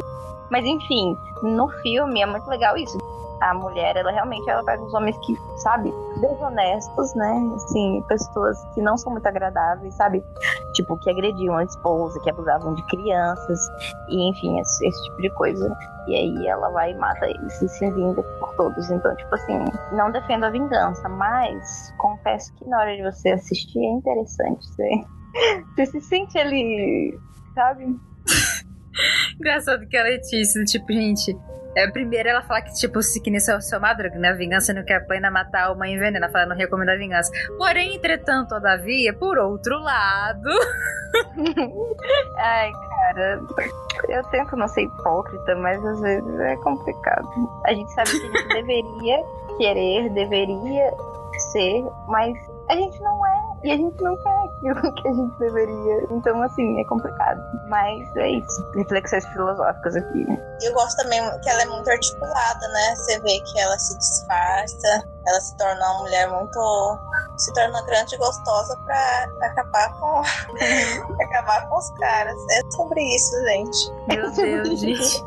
[0.49, 2.97] Mas enfim, no filme é muito legal isso.
[3.41, 7.51] A mulher, ela realmente ela pega os homens que, sabe, desonestos, né?
[7.55, 10.21] Assim, pessoas que não são muito agradáveis, sabe?
[10.73, 13.59] Tipo, que agrediam a esposa, que abusavam de crianças,
[14.09, 15.73] e enfim, esse, esse tipo de coisa.
[16.07, 18.91] E aí ela vai e mata eles e se vinga por todos.
[18.91, 23.79] Então, tipo assim, não defendo a vingança, mas confesso que na hora de você assistir
[23.79, 24.67] é interessante.
[24.67, 24.89] Você,
[25.77, 27.17] você se sente ali,
[27.55, 27.97] sabe?
[29.39, 31.37] Engraçado que a Letícia, tipo, gente.
[31.75, 34.29] É, primeiro ela fala que, tipo, se que nem seu, seu madruga, né?
[34.29, 36.25] A vingança não quer pena matar uma envenena.
[36.25, 37.31] Ela fala, não recomenda a vingança.
[37.57, 40.49] Porém, entretanto, todavia, por outro lado.
[42.37, 43.41] Ai, cara,
[44.09, 47.27] eu tento não ser hipócrita, mas às vezes é complicado.
[47.65, 49.23] A gente sabe que a gente deveria
[49.57, 50.91] querer, deveria
[51.51, 52.35] ser, mas
[52.69, 56.07] a gente não é e a gente não quer aquilo que a gente deveria.
[56.11, 57.41] Então, assim, é complicado.
[57.67, 58.71] Mas é isso.
[58.75, 60.25] Reflexões filosóficas aqui.
[60.61, 62.95] Eu gosto também que ela é muito articulada, né?
[62.95, 66.99] Você vê que ela se disfarça, ela se torna uma mulher muito.
[67.37, 70.21] se torna grande e gostosa pra acabar com.
[71.23, 72.35] acabar com os caras.
[72.51, 73.91] É sobre isso, gente.
[74.07, 75.23] Meu Deus, gente.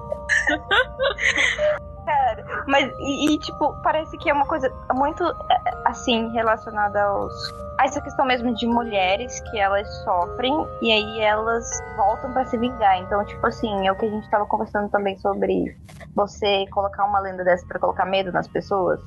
[2.66, 7.32] Mas e, e, tipo, parece que é uma coisa muito é, assim relacionada aos
[7.78, 12.56] a essa questão mesmo de mulheres que elas sofrem e aí elas voltam pra se
[12.58, 13.00] vingar.
[13.00, 15.76] Então, tipo assim, é o que a gente tava conversando também sobre
[16.14, 19.00] você colocar uma lenda dessa pra colocar medo nas pessoas.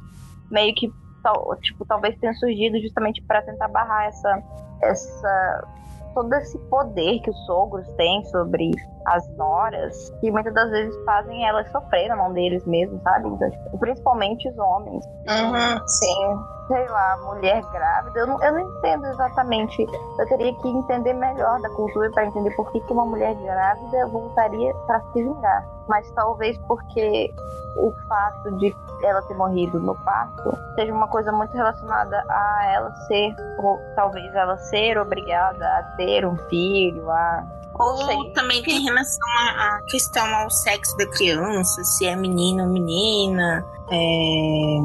[0.49, 0.91] Meio que
[1.61, 4.43] tipo, talvez tenha surgido justamente pra tentar barrar essa
[4.81, 5.67] essa
[6.13, 8.71] todo esse poder que os sogros têm sobre
[9.05, 13.27] as noras, que muitas das vezes fazem elas sofrer na mão deles mesmo, sabe?
[13.27, 15.05] Então, tipo, principalmente os homens.
[15.27, 16.39] Uhum, sim.
[16.67, 19.85] Sei lá, mulher grávida, eu não, eu não entendo exatamente.
[20.17, 24.07] Eu teria que entender melhor da cultura para entender por que, que uma mulher grávida
[24.07, 25.63] voltaria para se vingar.
[25.87, 27.31] Mas talvez porque
[27.77, 32.91] o fato de ela ter morrido no parto seja uma coisa muito relacionada a ela
[33.07, 37.43] ser, ou talvez ela ser obrigada a ter um filho, a
[37.77, 38.33] Ou sei.
[38.33, 43.65] também tem relação à, questão ao sexo da criança, se é menino ou menina.
[43.89, 44.77] É,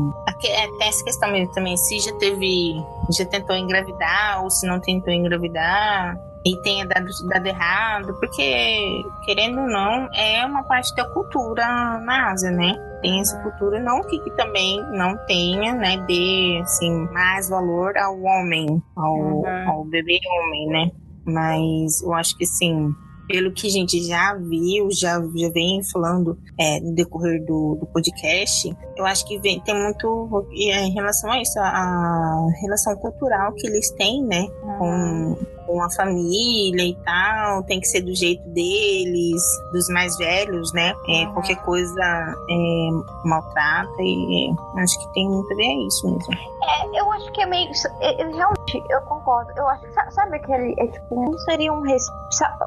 [0.44, 2.74] é, tem essa questão mesmo também, se já teve,
[3.16, 9.60] já tentou engravidar ou se não tentou engravidar e tenha dado, dado errado, porque, querendo
[9.60, 11.66] ou não, é uma parte da cultura
[12.00, 12.74] na Ásia, né?
[13.02, 18.20] Tem essa cultura, não que, que também não tenha, né, dê, assim, mais valor ao
[18.20, 19.68] homem, ao, Uhum.
[19.70, 20.90] ao bebê homem, né?
[21.24, 22.94] Mas eu acho que sim,
[23.28, 27.86] pelo que a gente já viu, já, já vem falando é, no decorrer do, do
[27.86, 32.96] podcast, eu acho que vem, tem muito é, em relação a isso, a, a relação
[32.96, 34.48] cultural que eles têm, né?
[34.78, 35.36] Com,
[35.70, 39.40] com a família e tal, tem que ser do jeito deles,
[39.72, 40.92] dos mais velhos, né?
[41.08, 41.32] É, Uhum.
[41.34, 42.88] Qualquer coisa é,
[43.24, 46.34] maltrata e é, acho que tem muito a ver isso mesmo.
[46.62, 47.70] É, eu acho que é meio.
[48.00, 49.50] é, é, realmente, eu concordo.
[49.56, 50.74] Eu acho que, sa- sabe aquele.
[50.78, 52.06] É tipo, não seria um res-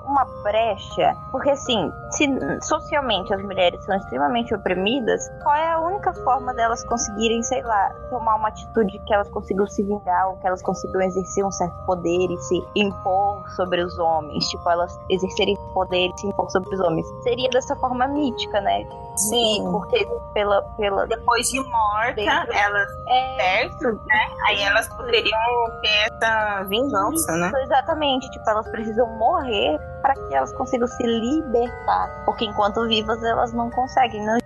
[0.05, 1.15] uma brecha?
[1.31, 2.25] Porque assim, se
[2.61, 7.89] socialmente as mulheres são extremamente oprimidas, qual é a única forma delas conseguirem, sei lá,
[8.09, 11.75] tomar uma atitude que elas consigam se vingar ou que elas consigam exercer um certo
[11.85, 12.61] poder e se
[12.99, 17.05] impor sobre os homens, tipo, elas exercerem poder e se impor sobre os homens.
[17.23, 18.85] Seria dessa forma mítica, né?
[19.15, 19.63] Sim.
[19.71, 20.61] Porque pela.
[20.77, 24.27] pela Depois de morta, Dentro- elas é, certo, né?
[24.47, 25.39] Aí elas poderiam
[25.81, 27.51] ter essa vingança, né?
[27.63, 28.29] Exatamente.
[28.31, 32.23] Tipo, elas precisam morrer para que elas consigam se libertar.
[32.25, 34.25] Porque enquanto vivas, elas não conseguem.
[34.25, 34.37] Não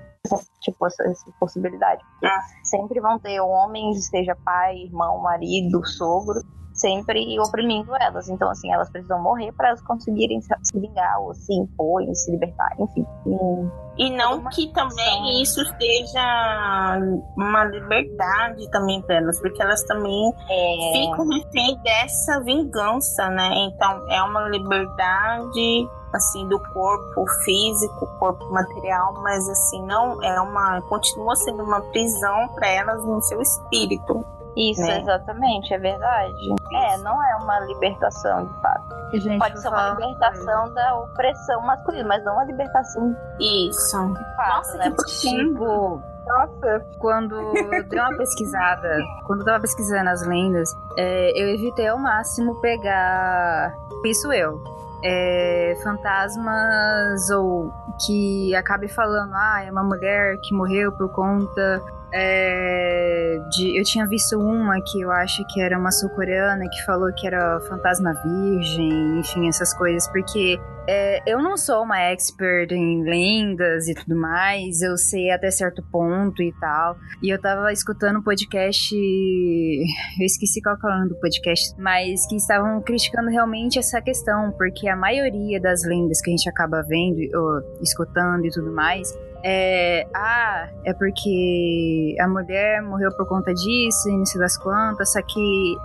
[0.62, 2.02] tipo, essa, essa possibilidade.
[2.24, 2.40] Ah.
[2.64, 6.42] Sempre vão ter homens, seja pai, irmão, marido, sogro,
[6.78, 8.30] sempre oprimindo elas.
[8.30, 12.32] Então, assim, elas precisam morrer para elas conseguirem se vingar, ou se impor, e se
[12.32, 13.06] libertar, enfim.
[13.26, 14.88] E- E não que questão.
[14.88, 17.00] também isso seja
[17.36, 23.50] uma liberdade também para elas, porque elas também é, ficam refém dessa vingança, né?
[23.56, 30.82] Então é uma liberdade assim do corpo físico, corpo material, mas assim não é uma
[30.84, 34.24] continua sendo uma prisão para elas no seu espírito.
[34.58, 35.00] Isso, né?
[35.00, 36.56] exatamente, é verdade.
[36.74, 38.98] É, não é uma libertação de fato.
[39.14, 44.14] Gente, Pode ser uma libertação da opressão masculina, mas não uma libertação Isso.
[44.14, 44.92] de fato, Nossa, né?
[44.92, 45.30] que.
[45.30, 51.50] Tipo, Nossa, quando eu dei uma pesquisada, quando eu tava pesquisando as lendas, é, eu
[51.50, 54.62] evitei ao máximo pegar, isso eu,
[55.04, 57.72] é, fantasmas ou
[58.06, 61.82] que acabe falando, ah, é uma mulher que morreu por conta
[62.14, 63.78] é, de.
[63.78, 67.60] Eu tinha visto uma que eu acho que era uma sul-coreana que falou que era
[67.62, 73.94] fantasma virgem, enfim, essas coisas, porque é, eu não sou uma expert em lendas e
[73.94, 76.98] tudo mais, eu sei até certo ponto e tal.
[77.22, 78.96] E eu tava escutando um podcast.
[78.96, 84.52] Eu esqueci qual é o nome do podcast, mas que estavam criticando realmente essa questão,
[84.58, 89.14] porque a maioria das lendas que a gente acaba vendo, ou escutando e tudo mais,
[89.44, 90.08] é.
[90.14, 95.78] Ah, é porque a mulher morreu por conta disso e das quantas, só que.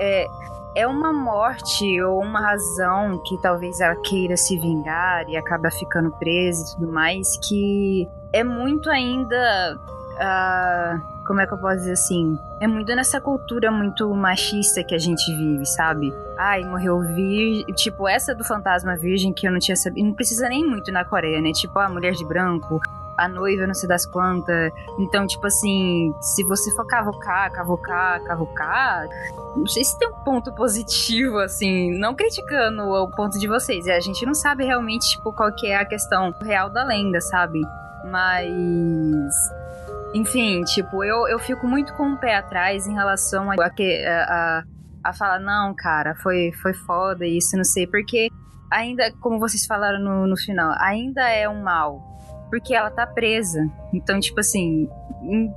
[0.00, 0.26] É,
[0.76, 6.10] é uma morte ou uma razão que talvez ela queira se vingar e acaba ficando
[6.18, 9.78] presa e tudo mais, que é muito ainda.
[10.18, 12.38] ah, como é que eu posso dizer assim?
[12.60, 16.12] É muito nessa cultura muito machista que a gente vive, sabe?
[16.36, 17.64] Ai, morreu virgem.
[17.74, 20.06] Tipo, essa do fantasma virgem que eu não tinha sabido.
[20.06, 21.52] Não precisa nem muito na Coreia, né?
[21.52, 22.80] Tipo, a mulher de branco,
[23.16, 24.72] a noiva, não sei das quantas.
[24.98, 29.06] Então, tipo assim, se você for cavocar, cavocar, cavocar,
[29.56, 33.88] não sei se tem um ponto positivo, assim, não criticando o ponto de vocês.
[33.88, 37.60] A gente não sabe realmente, tipo, qual que é a questão real da lenda, sabe?
[38.10, 39.34] Mas.
[40.14, 44.64] Enfim, tipo, eu, eu fico muito com o pé atrás em relação a, a, a,
[45.02, 48.28] a, falar, não, cara, foi, foi foda isso, não sei, porque
[48.70, 52.12] ainda, como vocês falaram no, no final, ainda é um mal.
[52.48, 53.68] Porque ela tá presa.
[53.92, 54.88] Então, tipo assim,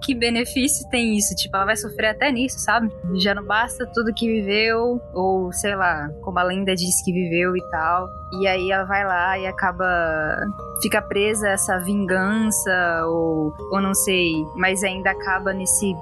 [0.02, 1.36] que benefício tem isso?
[1.36, 2.92] Tipo, ela vai sofrer até nisso, sabe?
[3.16, 7.56] Já não basta tudo que viveu, ou sei lá, como a lenda diz que viveu
[7.56, 8.10] e tal.
[8.40, 9.86] E aí ela vai lá e acaba.
[10.82, 15.96] Fica presa a essa vingança, ou, ou não sei, mas ainda acaba nesse.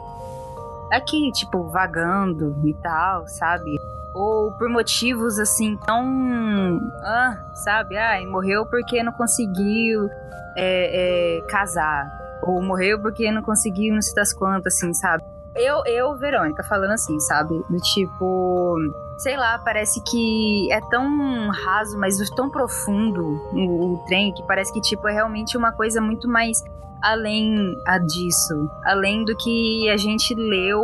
[0.92, 3.76] Aqui, tipo, vagando e tal, sabe?
[4.14, 6.80] Ou por motivos assim tão.
[7.04, 7.98] Ah, sabe?
[7.98, 10.10] Ai, morreu porque não conseguiu
[10.56, 12.25] é, é, casar.
[12.44, 15.24] Ou morreu porque não conseguiu não sei das quantas, assim, sabe?
[15.56, 17.56] Eu, eu, Verônica, falando assim, sabe?
[17.70, 18.76] Do tipo.
[19.18, 23.24] Sei lá, parece que é tão raso, mas tão profundo
[23.54, 26.62] o, o trem que parece que, tipo, é realmente uma coisa muito mais
[27.02, 27.74] além
[28.08, 28.70] disso.
[28.84, 30.82] Além do que a gente leu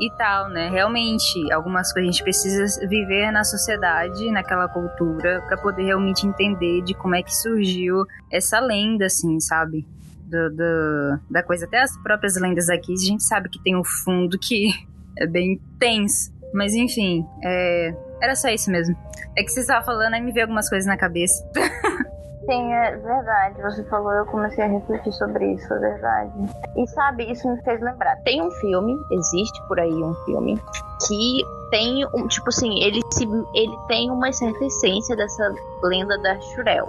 [0.00, 0.68] e tal, né?
[0.68, 6.82] Realmente, algumas coisas a gente precisa viver na sociedade, naquela cultura, pra poder realmente entender
[6.82, 9.84] de como é que surgiu essa lenda, assim, sabe?
[10.28, 11.64] Do, do- da coisa.
[11.66, 14.68] Até as próprias lendas aqui, a gente sabe que tem um fundo que
[15.18, 16.30] é bem tenso.
[16.52, 18.96] Mas enfim, é, era só isso mesmo.
[19.36, 21.42] É que você estava falando, aí me veio algumas coisas na cabeça.
[22.46, 23.60] Sim, é verdade.
[23.60, 26.32] Você falou, eu comecei a refletir sobre isso, é verdade.
[26.78, 28.16] E sabe, isso me fez lembrar.
[28.24, 30.58] Tem um filme, existe por aí um filme,
[31.06, 33.24] que tem um, tipo assim, ele, se,
[33.54, 36.88] ele tem uma certa essência dessa lenda da Shurel.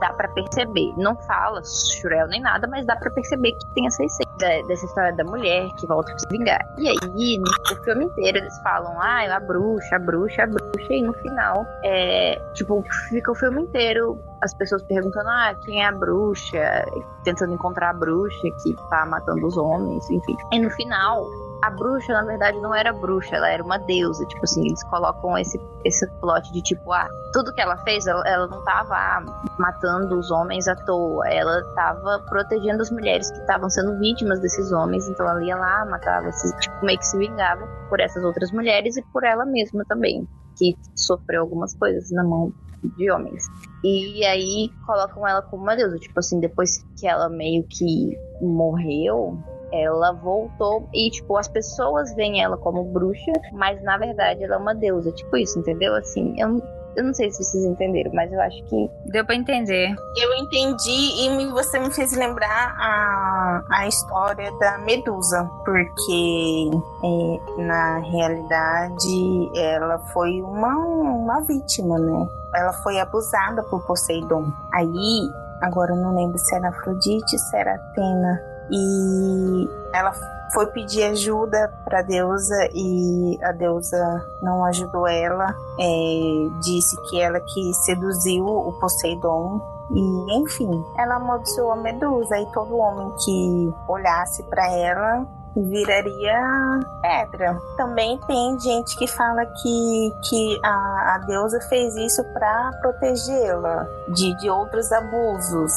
[0.00, 0.92] Dá pra perceber.
[0.96, 4.28] Não fala Shurel nem nada, mas dá pra perceber que tem essa essência
[4.66, 6.60] dessa história da mulher que volta pra se vingar.
[6.78, 11.02] E aí, no filme inteiro, eles falam, ah, a bruxa, a bruxa, a bruxa, e
[11.02, 15.92] no final, é, tipo, fica o filme inteiro as pessoas perguntando, ah, quem é a
[15.92, 16.84] bruxa?
[17.24, 20.36] Tentando encontrar a bruxa que tá matando os homens, enfim.
[20.52, 21.24] E no final,
[21.62, 24.24] a bruxa, na verdade, não era bruxa, ela era uma deusa.
[24.26, 28.22] Tipo assim, eles colocam esse, esse plot de tipo, ah, tudo que ela fez, ela,
[28.26, 29.22] ela não tava ah,
[29.58, 34.70] matando os homens à toa, ela tava protegendo as mulheres que estavam sendo vítimas desses
[34.72, 38.52] homens, então ela ia lá, matava, esses, tipo, meio que se vingava por essas outras
[38.52, 40.26] mulheres e por ela mesma também.
[40.56, 42.52] que sofreu algumas coisas na mão
[42.96, 43.44] de homens.
[43.84, 45.98] E aí colocam ela como uma deusa.
[45.98, 49.38] Tipo assim, depois que ela meio que morreu,
[49.72, 54.58] ela voltou e, tipo, as pessoas veem ela como bruxa, mas na verdade ela é
[54.58, 55.12] uma deusa.
[55.12, 55.94] Tipo isso, entendeu?
[55.94, 56.60] Assim, eu,
[56.96, 58.90] eu não sei se vocês entenderam, mas eu acho que.
[59.06, 59.94] Deu pra entender.
[60.16, 66.70] Eu entendi e me- você me fez lembrar a, a história da Medusa, porque
[67.04, 72.28] é, na realidade ela foi uma, uma vítima, né?
[72.54, 74.46] Ela foi abusada por Poseidon.
[74.72, 75.28] Aí,
[75.62, 78.40] agora eu não lembro se era Afrodite, se era Atena.
[78.70, 80.12] E ela
[80.52, 85.54] foi pedir ajuda para a deusa e a deusa não ajudou ela.
[85.78, 89.60] É, disse que ela que seduziu o Poseidon.
[89.90, 97.58] E enfim, ela amaldiçoou a Medusa e todo homem que olhasse para ela viraria pedra.
[97.76, 104.36] Também tem gente que fala que, que a, a deusa fez isso para protegê-la de,
[104.38, 105.72] de outros abusos.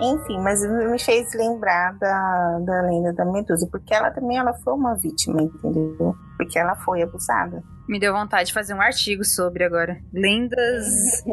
[0.00, 4.74] Enfim, mas me fez lembrar da, da lenda da Medusa, porque ela também ela foi
[4.74, 6.14] uma vítima, entendeu?
[6.36, 7.62] Porque ela foi abusada.
[7.88, 9.96] Me deu vontade de fazer um artigo sobre agora.
[10.12, 10.86] Lendas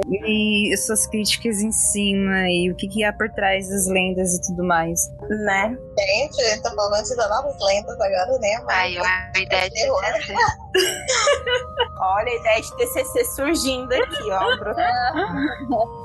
[0.05, 4.41] e suas críticas em cima e o que, que há por trás das lendas e
[4.43, 4.99] tudo mais.
[5.27, 5.75] Né?
[5.97, 8.61] Gente, tô falando de novas lendas agora, né?
[8.65, 9.75] Mas Ai, a ideia de.
[9.75, 10.35] TCC.
[11.99, 14.55] Olha a ideia de TCC surgindo aqui, ó.
[14.57, 14.75] bro.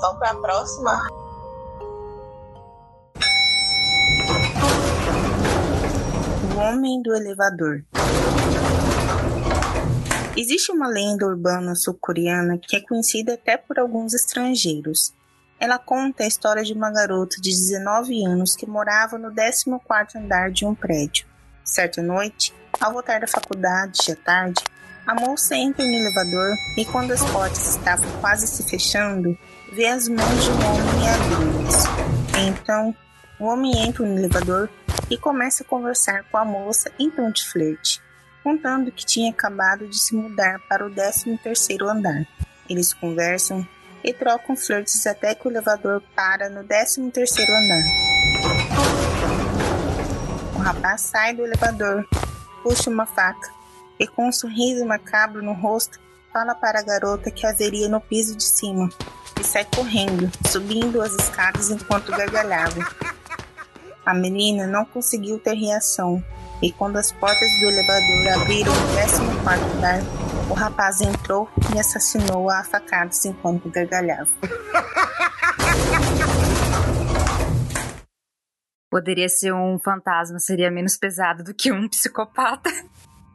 [0.00, 1.21] Vamos pra próxima.
[6.72, 7.84] Homem do Elevador.
[10.34, 15.12] Existe uma lenda urbana sul-coreana que é conhecida até por alguns estrangeiros.
[15.60, 20.50] Ela conta a história de uma garota de 19 anos que morava no 14º andar
[20.50, 21.26] de um prédio.
[21.62, 24.64] Certa noite, ao voltar da faculdade à tarde,
[25.06, 29.36] a moça entra no elevador e quando as portas estavam quase se fechando,
[29.74, 31.84] vê as mãos de um homem abrindo-as.
[32.38, 32.96] Então,
[33.38, 34.70] o homem entra no elevador
[35.12, 38.00] e começa a conversar com a moça em tom de flerte,
[38.42, 42.26] contando que tinha acabado de se mudar para o 13º andar.
[42.66, 43.68] Eles conversam
[44.02, 47.84] e trocam flertes até que o elevador para no 13º andar.
[50.56, 52.08] O rapaz sai do elevador,
[52.62, 53.50] puxa uma faca
[54.00, 56.00] e com um sorriso macabro no rosto,
[56.32, 58.88] fala para a garota que haveria no piso de cima
[59.38, 63.11] e sai correndo, subindo as escadas enquanto gargalhava.
[64.04, 66.22] A menina não conseguiu ter reação,
[66.60, 69.22] e quando as portas do elevador abriram no 14
[69.76, 70.00] andar,
[70.50, 74.28] o rapaz entrou e assassinou-a a facadas enquanto gargalhava.
[78.90, 82.70] Poderia ser um fantasma, seria menos pesado do que um psicopata.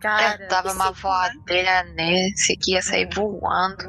[0.01, 3.77] Cara, Eu dava uma voadeira nesse que ia sair voando.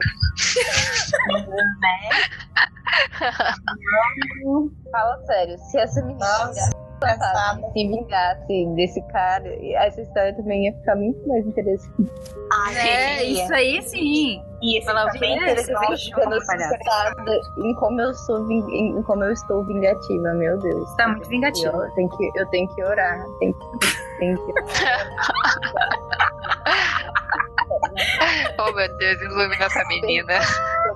[4.90, 10.72] Fala sério, se essa menina Nossa, fantasma se vingasse desse cara, essa história também ia
[10.78, 12.10] ficar muito mais interessante.
[12.76, 14.42] é, isso aí sim.
[14.60, 16.12] Ia Falar, ficar bem "Vem, você interessante.
[16.12, 20.96] assustada em como eu sou ving- em como eu estou vingativa, meu Deus.
[20.96, 21.80] Tá muito vingativo.
[21.80, 23.24] Eu tenho que, eu tenho que orar.
[23.38, 23.64] Tenho que,
[28.58, 30.38] Oh meu Deus, ilumina essa menina.
[30.38, 30.94] tô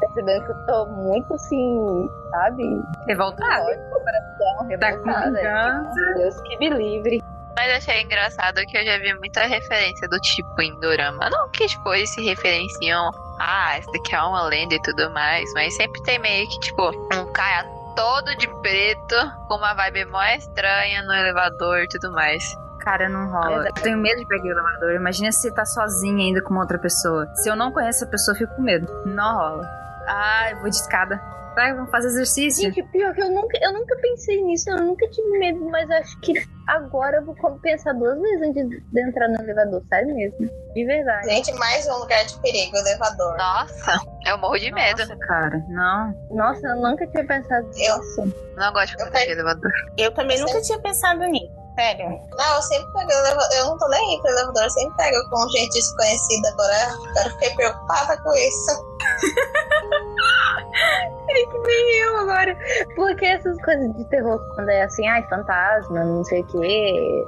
[0.00, 2.62] percebendo que eu tô muito assim, sabe?
[3.06, 3.64] Revoltado.
[3.64, 5.30] Coração Tá com revoltada.
[5.30, 6.14] vingança.
[6.16, 7.22] Deus que me livre.
[7.56, 11.28] Mas achei engraçado que eu já vi muita referência do tipo em Dorama.
[11.30, 13.10] Não que, tipo, eles se referenciam.
[13.40, 15.50] Ah, esse daqui é uma lenda e tudo mais.
[15.54, 17.66] Mas sempre tem meio que, tipo, um cara
[18.00, 19.14] todo de preto,
[19.46, 22.42] com uma vibe mó estranha no elevador e tudo mais.
[22.80, 23.48] Cara, não rola.
[23.48, 23.74] Verdade.
[23.76, 24.94] Eu tenho medo de pegar o elevador.
[24.94, 27.26] Imagina se você tá sozinha ainda com uma outra pessoa.
[27.34, 28.90] Se eu não conheço a pessoa, eu fico com medo.
[29.04, 29.68] Não rola.
[30.08, 31.20] Ah, eu vou de escada.
[31.60, 32.72] Vai, vamos fazer exercício.
[32.72, 36.18] Gente, pior que eu nunca, eu nunca pensei nisso, eu nunca tive medo, mas acho
[36.20, 36.32] que
[36.66, 40.38] agora eu vou pensar duas vezes antes de entrar no elevador, sério mesmo.
[40.72, 41.28] De verdade.
[41.28, 43.36] gente, mais um lugar de perigo, elevador.
[43.36, 45.00] Nossa, eu morro de medo.
[45.00, 46.14] Nossa, cara, não.
[46.30, 48.34] Nossa, eu nunca tinha pensado Eu- nisso.
[48.56, 49.70] Não gosto de de elevador.
[49.98, 52.20] Eu também nunca tinha pensado nisso, sério.
[52.36, 53.56] Não, eu sempre pego elevador.
[53.56, 56.48] Eu não tô nem aí pro elevador, eu sempre pego com gente desconhecida.
[56.50, 56.74] Agora,
[57.10, 58.90] agora fiquei preocupada com isso.
[61.26, 62.56] que nem eu agora.
[62.94, 67.26] Porque essas coisas de terror, quando é assim, ai, fantasma, não sei o quê,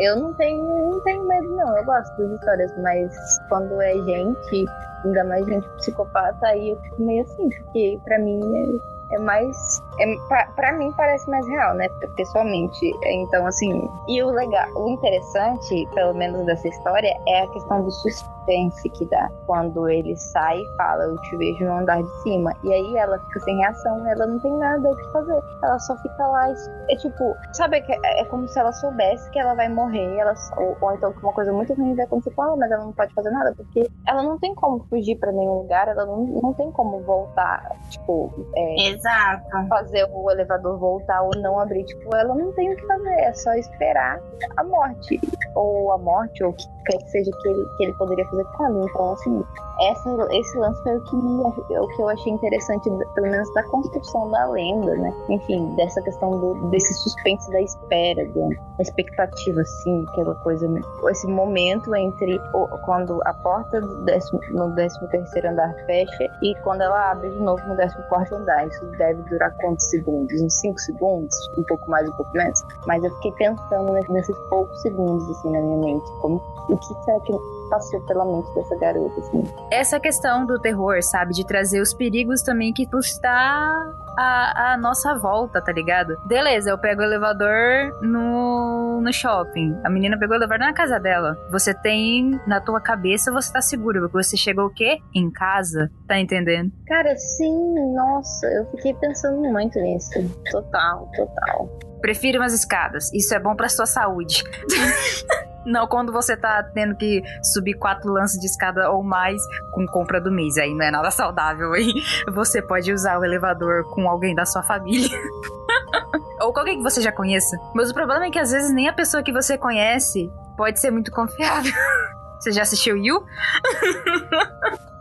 [0.00, 1.76] eu não tenho, não tenho medo, não.
[1.76, 4.66] Eu gosto das histórias, mas quando é gente,
[5.04, 9.82] ainda mais gente psicopata, aí eu fico meio assim, porque pra mim é mais.
[9.98, 10.16] É,
[10.54, 11.88] pra, mim parece mais real, né?
[12.16, 12.94] Pessoalmente.
[13.04, 13.88] Então, assim.
[14.08, 19.04] E o legal, o interessante, pelo menos dessa história, é a questão do suspense que
[19.06, 19.30] dá.
[19.46, 22.54] Quando ele sai e fala, eu te vejo no andar de cima.
[22.64, 25.40] E aí ela fica sem reação, ela não tem nada o que fazer.
[25.62, 26.52] Ela só fica lá.
[26.88, 30.76] É tipo, sabe, é, é como se ela soubesse que ela vai morrer, ela, ou,
[30.80, 33.14] ou então que uma coisa muito ruim vai acontecer com ela, mas ela não pode
[33.14, 36.70] fazer nada, porque ela não tem como fugir para nenhum lugar, ela não, não tem
[36.72, 39.68] como voltar, tipo, é, Exato.
[39.68, 41.84] fazer o elevador voltar ou não abrir.
[41.84, 44.20] Tipo, ela não tem o que fazer, é só esperar
[44.56, 45.20] a morte.
[45.54, 48.46] Ou a morte, ou o que quer que seja que ele, que ele poderia fazer
[48.60, 48.84] ela.
[48.84, 49.44] Então, assim,
[49.80, 53.62] essa, esse lance foi o que, me, o que eu achei interessante, pelo menos da
[53.64, 55.14] construção da lenda, né?
[55.28, 60.68] Enfim, dessa questão do, desse suspense da espera, da expectativa, assim, aquela coisa,
[61.10, 66.54] esse momento entre o, quando a porta do décimo, no 13 terceiro andar fecha e
[66.62, 68.66] quando ela abre de novo no 14 quarto andar.
[68.66, 70.40] Isso deve durar quantos segundos?
[70.40, 71.36] Uns 5 segundos?
[71.56, 72.62] Um pouco mais, um pouco menos?
[72.86, 76.10] Mas eu fiquei pensando nesses poucos segundos, assim, na minha mente.
[76.20, 76.36] Como,
[76.68, 77.32] o que será que
[77.70, 79.44] passou pela mente dessa garota, assim.
[79.70, 81.32] Essa questão do terror, sabe?
[81.32, 86.16] De trazer os perigos também que está à, à nossa volta, tá ligado?
[86.26, 89.78] Beleza, eu pego o elevador no, no shopping.
[89.84, 91.36] A menina pegou o elevador na casa dela.
[91.50, 94.00] Você tem na tua cabeça, você tá seguro.
[94.00, 94.98] Porque você chegou o quê?
[95.14, 95.90] Em casa.
[96.06, 96.72] Tá entendendo?
[96.86, 100.10] Cara, sim, nossa, eu fiquei pensando muito nisso.
[100.50, 101.68] Total, total.
[102.00, 103.12] Prefiro umas escadas.
[103.12, 104.42] Isso é bom pra sua saúde.
[105.64, 109.42] Não quando você tá tendo que subir quatro lances de escada ou mais
[109.72, 110.56] com compra do mês.
[110.56, 111.92] Aí não é nada saudável, hein?
[112.32, 115.08] Você pode usar o elevador com alguém da sua família.
[116.40, 117.56] ou com alguém que você já conheça.
[117.74, 120.90] Mas o problema é que às vezes nem a pessoa que você conhece pode ser
[120.90, 121.72] muito confiável.
[122.40, 123.22] Você já assistiu You?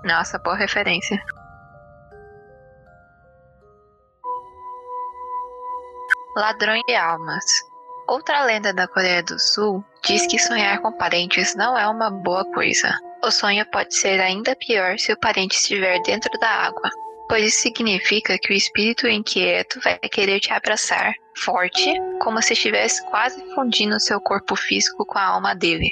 [0.03, 1.17] Nossa, boa referência.
[6.35, 7.45] Ladrões de almas.
[8.09, 12.45] Outra lenda da Coreia do Sul diz que sonhar com parentes não é uma boa
[12.53, 12.97] coisa.
[13.23, 16.89] O sonho pode ser ainda pior se o parente estiver dentro da água,
[17.27, 23.03] pois isso significa que o espírito inquieto vai querer te abraçar, forte, como se estivesse
[23.09, 25.91] quase fundindo seu corpo físico com a alma dele.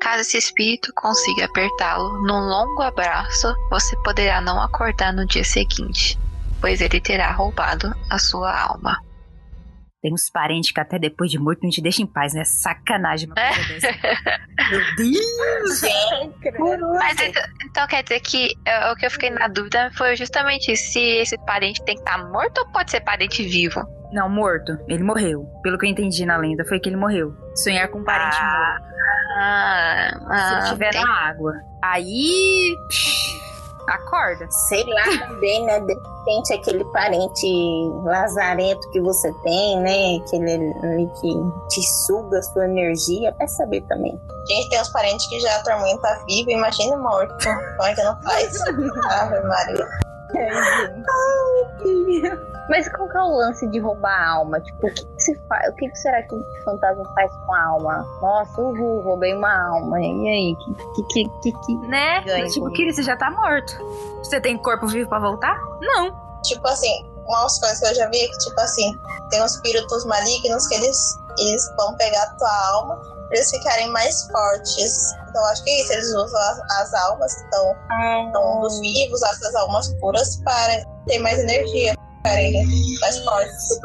[0.00, 6.18] Caso esse espírito consiga apertá-lo num longo abraço, você poderá não acordar no dia seguinte,
[6.60, 8.98] pois ele terá roubado a sua alma.
[10.02, 12.42] Tem uns parentes que até depois de morto não te deixam em paz, né?
[12.44, 13.98] Sacanagem uma coisa dessa.
[14.70, 15.82] Meu Deus!
[16.98, 20.74] Mas então, então quer dizer que é, o que eu fiquei na dúvida foi justamente
[20.74, 23.82] se esse parente tem que estar morto ou pode ser parente vivo?
[24.12, 24.72] Não, morto.
[24.88, 25.46] Ele morreu.
[25.62, 27.34] Pelo que eu entendi na lenda, foi que ele morreu.
[27.54, 28.90] Sonhar com um parente Ah, morto.
[29.36, 31.52] Ah, Se ah, ele estiver tem- na água.
[31.84, 32.74] Aí.
[32.88, 33.49] psh,
[33.90, 34.48] Acorda.
[34.50, 35.80] Sei lá também, né?
[35.80, 37.46] De repente aquele parente
[38.04, 40.16] lazarento que você tem, né?
[40.16, 41.34] Aquele ali que
[41.68, 44.20] te suga a sua energia, vai saber também.
[44.46, 47.34] Gente, tem uns parentes que já atormenta vivo, imagina morto.
[47.44, 48.60] Como é que não faz?
[49.10, 49.88] Ave Maria.
[52.68, 54.60] Mas qual que é o lance de roubar a alma?
[54.60, 55.68] Tipo, o que se faz?
[55.68, 58.06] O que, que será que o fantasma faz com a alma?
[58.20, 60.00] Nossa, uhul, roubei uma alma.
[60.00, 60.56] E aí?
[60.56, 61.74] Que que, que, que, que...
[61.88, 62.22] Né?
[62.48, 62.70] Tipo.
[62.72, 63.76] Kiri, você já tá morto.
[64.18, 65.58] Você tem corpo vivo pra voltar?
[65.80, 66.14] Não.
[66.42, 68.92] Tipo assim, umas coisas que eu já vi é que, tipo assim,
[69.30, 73.88] tem uns espíritos malignos que eles, eles vão pegar a tua alma pra eles ficarem
[73.90, 75.14] mais fortes.
[75.28, 77.76] Então acho que é isso, eles usam as, as almas que estão
[78.28, 82.66] então, dos vivos, essas almas puras, para ter mais energia, ficarem
[83.00, 83.80] mais fortes.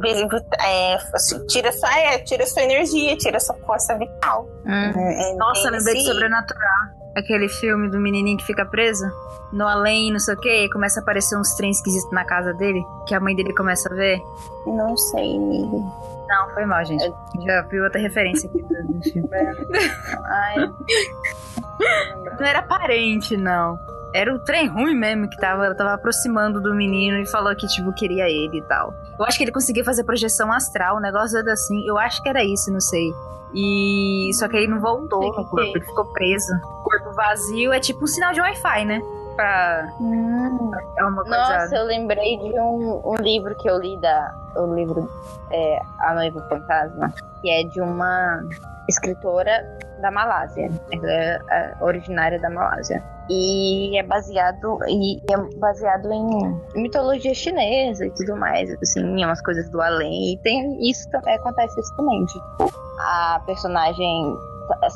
[0.00, 4.48] Vivo, É, assim, tira sua, é, tira sua energia, tira sua força vital.
[4.66, 6.96] É, é, Nossa, é lembrei de Sobrenatural.
[7.16, 9.06] Aquele filme do menininho que fica preso
[9.52, 12.52] no além, não sei o que, e começa a aparecer uns trens esquisitos na casa
[12.54, 14.20] dele, que a mãe dele começa a ver.
[14.66, 15.76] Não sei, amiga.
[16.28, 17.10] Não, foi mal, gente.
[17.44, 19.28] Já vi outra referência aqui do do filme.
[20.24, 20.56] Ai,
[22.38, 23.78] Não era parente, não.
[24.12, 27.92] Era o trem ruim mesmo que tava, tava aproximando do menino e falou que, tipo,
[27.92, 28.94] queria ele e tal.
[29.18, 31.86] Eu acho que ele conseguia fazer projeção astral, um negócio assim.
[31.86, 33.12] Eu acho que era isso, não sei.
[33.54, 36.52] E só que ele não voltou no corpo, é ele ficou preso.
[36.84, 39.02] Corpo vazio é tipo um sinal de Wi-Fi, né?
[39.34, 39.88] Pra.
[40.00, 40.70] hum.
[40.96, 41.36] É uma coisa.
[41.36, 44.34] Nossa, eu lembrei de um, um livro que eu li da.
[44.56, 45.10] O livro
[45.50, 48.42] é, A Noiva Fantasma, que é de uma
[48.88, 49.64] escritora
[50.00, 50.70] da Malásia.
[50.92, 53.02] É, é originária da Malásia.
[53.28, 59.68] E é baseado e é baseado em mitologia chinesa e tudo mais, assim, umas coisas
[59.70, 60.34] do além.
[60.34, 62.24] E tem isso é, acontece isso também.
[62.26, 64.36] Tipo, a personagem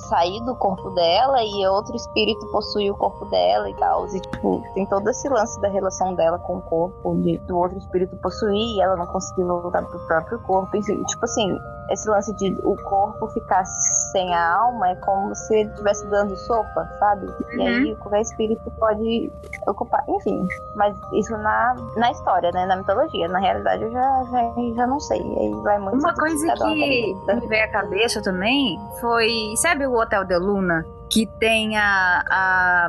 [0.08, 4.06] sair do corpo dela e outro espírito possuir o corpo dela e tal.
[4.08, 7.78] E, tipo, tem todo esse lance da relação dela com o corpo, de, do outro
[7.78, 10.76] espírito possuir e ela não conseguir voltar pro próprio corpo.
[10.76, 11.58] E, tipo assim,
[11.88, 16.36] esse lance de o corpo ficar sem a alma é como se ele estivesse dando
[16.36, 17.26] sopa, sabe?
[17.26, 17.58] Uhum.
[17.58, 19.32] E aí qualquer espírito pode
[19.66, 20.04] ocupar.
[20.08, 22.66] Enfim, mas isso na, na história, né?
[22.66, 23.28] Na mitologia.
[23.28, 25.20] Na realidade eu já, já, já não sei.
[25.20, 25.98] Aí vai muito.
[25.98, 29.54] Uma coisa que me veio à cabeça também foi.
[29.56, 30.84] Sabe o Hotel de Luna?
[31.08, 32.88] Que tem a, a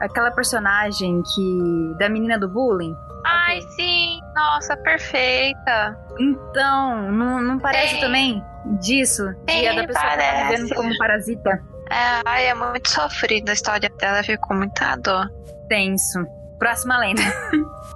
[0.00, 1.94] aquela personagem que.
[1.98, 2.96] da menina do bullying.
[3.24, 3.70] Ai, okay.
[3.70, 4.20] sim!
[4.34, 5.98] Nossa, perfeita!
[6.18, 8.00] Então, não, não parece sim.
[8.00, 8.42] também
[8.80, 9.24] disso?
[9.48, 11.62] Sim, da pessoa tá vivendo como parasita?
[11.90, 15.30] É, ai, é muito sofrida a história dela, ficou muita dor.
[15.68, 16.24] Tenso.
[16.58, 17.22] Próxima lenda.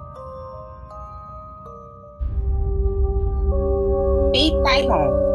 [4.31, 5.27] Vitairon.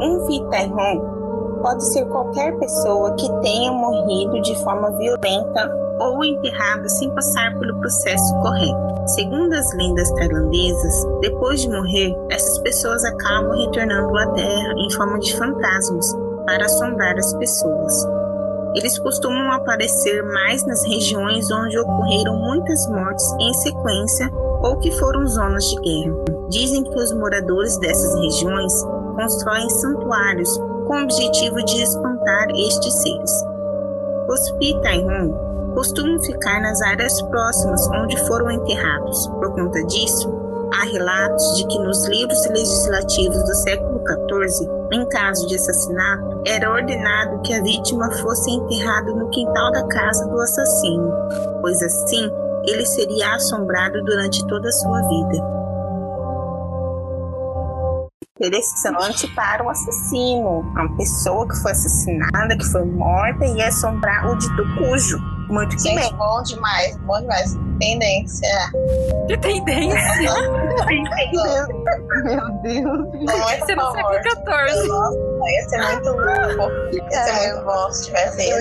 [0.00, 1.14] Um Vitairon
[1.62, 7.78] pode ser qualquer pessoa que tenha morrido de forma violenta ou enterrada sem passar pelo
[7.78, 9.08] processo correto.
[9.08, 15.18] Segundo as lendas tailandesas, depois de morrer, essas pessoas acabam retornando à Terra em forma
[15.18, 16.06] de fantasmas
[16.46, 17.92] para assombrar as pessoas.
[18.74, 24.28] Eles costumam aparecer mais nas regiões onde ocorreram muitas mortes em sequência
[24.62, 26.16] ou que foram zonas de guerra.
[26.48, 28.72] Dizem que os moradores dessas regiões
[29.14, 30.48] constroem santuários
[30.88, 33.32] com o objetivo de espantar estes seres.
[34.28, 35.43] Os Pitairon
[35.74, 39.26] costumam ficar nas áreas próximas onde foram enterrados.
[39.28, 40.32] Por conta disso,
[40.72, 46.70] há relatos de que nos livros legislativos do século XIV, em caso de assassinato, era
[46.70, 51.12] ordenado que a vítima fosse enterrada no quintal da casa do assassino,
[51.60, 52.30] pois assim
[52.66, 55.54] ele seria assombrado durante toda a sua vida
[58.44, 64.36] interessante para o assassino, uma pessoa que foi assassinada, que foi morta e assombrar o
[64.36, 65.33] dito cujo.
[65.48, 66.14] Muito que bem.
[66.16, 67.56] bom demais, bom demais.
[67.80, 68.48] Tendência.
[69.26, 70.32] Que tendência?
[72.24, 73.08] Meu Deus.
[73.60, 74.88] Você não século XIV.
[74.88, 75.16] Nossa,
[75.50, 76.72] ia ser muito louco.
[76.92, 78.58] Ia ser É, muito bom se tivesse Eu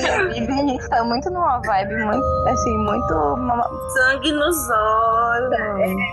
[0.78, 0.90] isso.
[0.90, 3.14] tá muito numa vibe, muito, assim, muito.
[3.14, 5.52] uma- Sangue nos olhos.
[5.54, 6.04] Exatamente.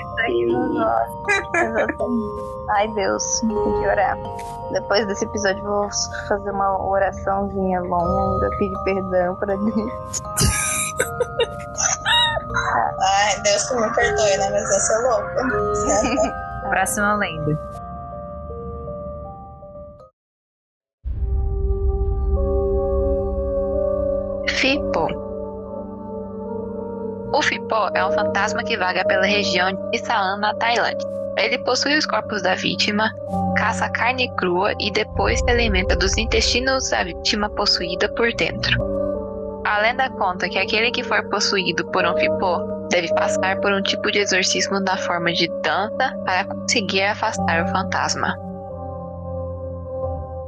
[2.70, 4.16] Ai, Deus, tem que orar.
[4.72, 5.88] Depois desse episódio, eu vou
[6.28, 10.20] fazer uma oraçãozinha longa, pedir perdão pra Deus.
[13.02, 14.50] Ai, Deus que me perdoe, né?
[14.50, 16.40] Mas eu sou louca.
[16.68, 17.58] Próxima lenda.
[24.48, 25.08] Fipo.
[27.32, 31.08] O Fipo é um fantasma que vaga pela região de Siam, na Tailândia.
[31.38, 33.10] Ele possui os corpos da vítima,
[33.56, 38.99] caça carne crua e depois se alimenta dos intestinos da vítima possuída por dentro.
[39.64, 43.82] A lenda conta que aquele que for possuído por um Fipo deve passar por um
[43.82, 48.36] tipo de exorcismo na forma de dança para conseguir afastar o fantasma.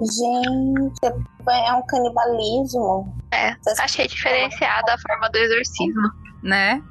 [0.01, 1.15] Gente,
[1.49, 3.15] é um canibalismo.
[3.33, 6.11] É, achei diferenciada a forma do exorcismo.
[6.43, 6.83] Né?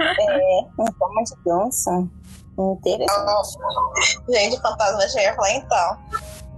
[0.00, 2.08] É, em forma de dança.
[2.58, 3.58] Interessante.
[4.28, 5.98] Gente, fantasma já ia falar então.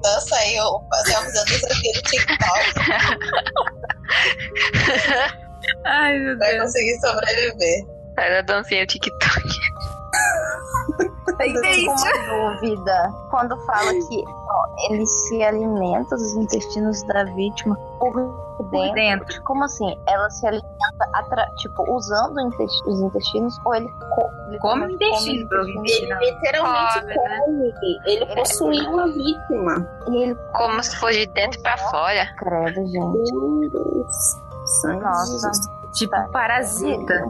[0.03, 2.75] Dança aí, eu fazer uma visão do TikTok
[5.85, 6.62] Ai, meu Deus.
[6.62, 7.85] conseguir sobreviver.
[8.17, 9.43] Faz a dancinha TikTok.
[11.41, 13.11] Eu tenho uma dúvida.
[13.31, 14.25] Quando fala que
[14.91, 18.45] ele se alimenta dos intestinos da vítima por dentro.
[18.71, 19.43] Por dentro.
[19.43, 19.99] Como assim?
[20.07, 22.37] Ela se alimenta, atra- tipo, usando
[22.87, 27.73] os intestinos ou ele, co ele Come come intestino, os Ele literalmente Come, come.
[27.73, 28.01] né?
[28.07, 29.89] Ele possuiu a vítima.
[30.09, 32.27] E ele Como se fosse de dentro pra fora.
[32.39, 33.71] credo, gente.
[33.73, 34.37] Deus.
[34.81, 35.51] Sangue de Nossa.
[35.93, 36.29] Tipo Tá.
[36.33, 37.25] parasita.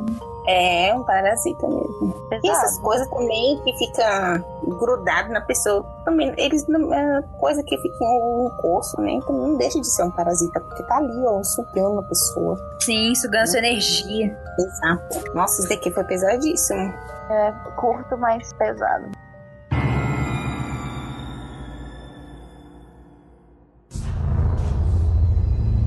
[0.47, 2.15] É, um parasita mesmo.
[2.43, 4.45] E essas coisas também que fica
[4.79, 9.13] grudado na pessoa, também, eles não, é coisa que fica no corpo, né?
[9.13, 12.59] Então não deixa de ser um parasita, porque tá ali, ó, sugando a pessoa.
[12.81, 14.37] Sim, sugando sua energia.
[14.59, 15.35] Exato.
[15.35, 16.93] Nossa, isso daqui foi pesadíssimo.
[17.31, 19.13] É curto, mas pesado.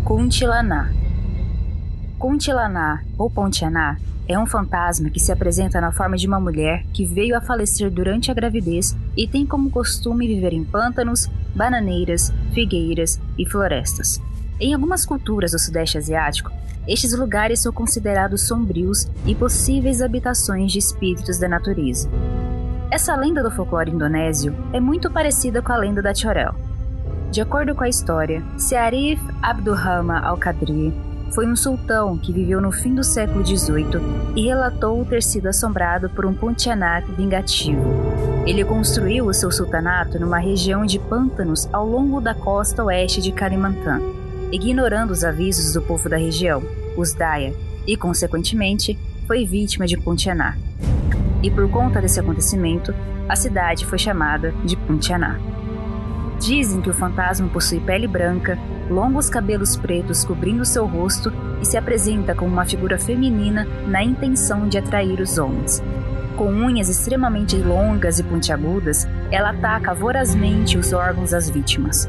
[0.03, 0.89] Kuntilaná.
[2.17, 3.97] Kuntilaná, ou Pontianá,
[4.27, 7.89] é um fantasma que se apresenta na forma de uma mulher que veio a falecer
[7.89, 14.21] durante a gravidez e tem como costume viver em pântanos, bananeiras, figueiras e florestas.
[14.59, 16.51] Em algumas culturas do Sudeste Asiático,
[16.87, 22.09] estes lugares são considerados sombrios e possíveis habitações de espíritos da natureza.
[22.89, 26.55] Essa lenda do folclore indonésio é muito parecida com a lenda da Chorel.
[27.31, 30.93] De acordo com a história, Searif Abdurrahman al-Qadri
[31.33, 34.01] foi um sultão que viveu no fim do século XVIII
[34.35, 37.83] e relatou ter sido assombrado por um Pontianak vingativo.
[38.45, 43.31] Ele construiu o seu sultanato numa região de pântanos ao longo da costa oeste de
[43.31, 44.01] Kalimantan,
[44.51, 46.63] ignorando os avisos do povo da região,
[46.95, 47.53] os Daya,
[47.85, 50.57] e, consequentemente, foi vítima de Pontianak.
[51.43, 52.93] E por conta desse acontecimento,
[53.27, 55.41] a cidade foi chamada de Pontianak.
[56.39, 58.57] Dizem que o fantasma possui pele branca,
[58.89, 64.67] longos cabelos pretos cobrindo seu rosto e se apresenta como uma figura feminina na intenção
[64.67, 65.81] de atrair os homens.
[66.35, 72.07] Com unhas extremamente longas e pontiagudas, ela ataca vorazmente os órgãos das vítimas.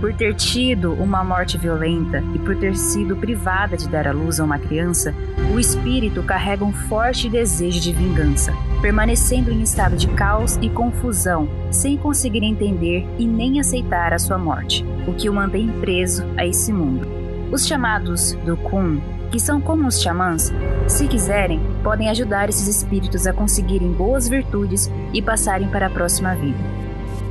[0.00, 4.38] Por ter tido uma morte violenta e por ter sido privada de dar à luz
[4.38, 5.14] a uma criança,
[5.54, 8.52] o espírito carrega um forte desejo de vingança,
[8.82, 14.36] permanecendo em estado de caos e confusão, sem conseguir entender e nem aceitar a sua
[14.36, 17.08] morte, o que o mantém preso a esse mundo.
[17.50, 19.00] Os chamados do Kun,
[19.30, 20.52] que são como os xamãs,
[20.86, 26.34] se quiserem, podem ajudar esses espíritos a conseguirem boas virtudes e passarem para a próxima
[26.34, 26.85] vida.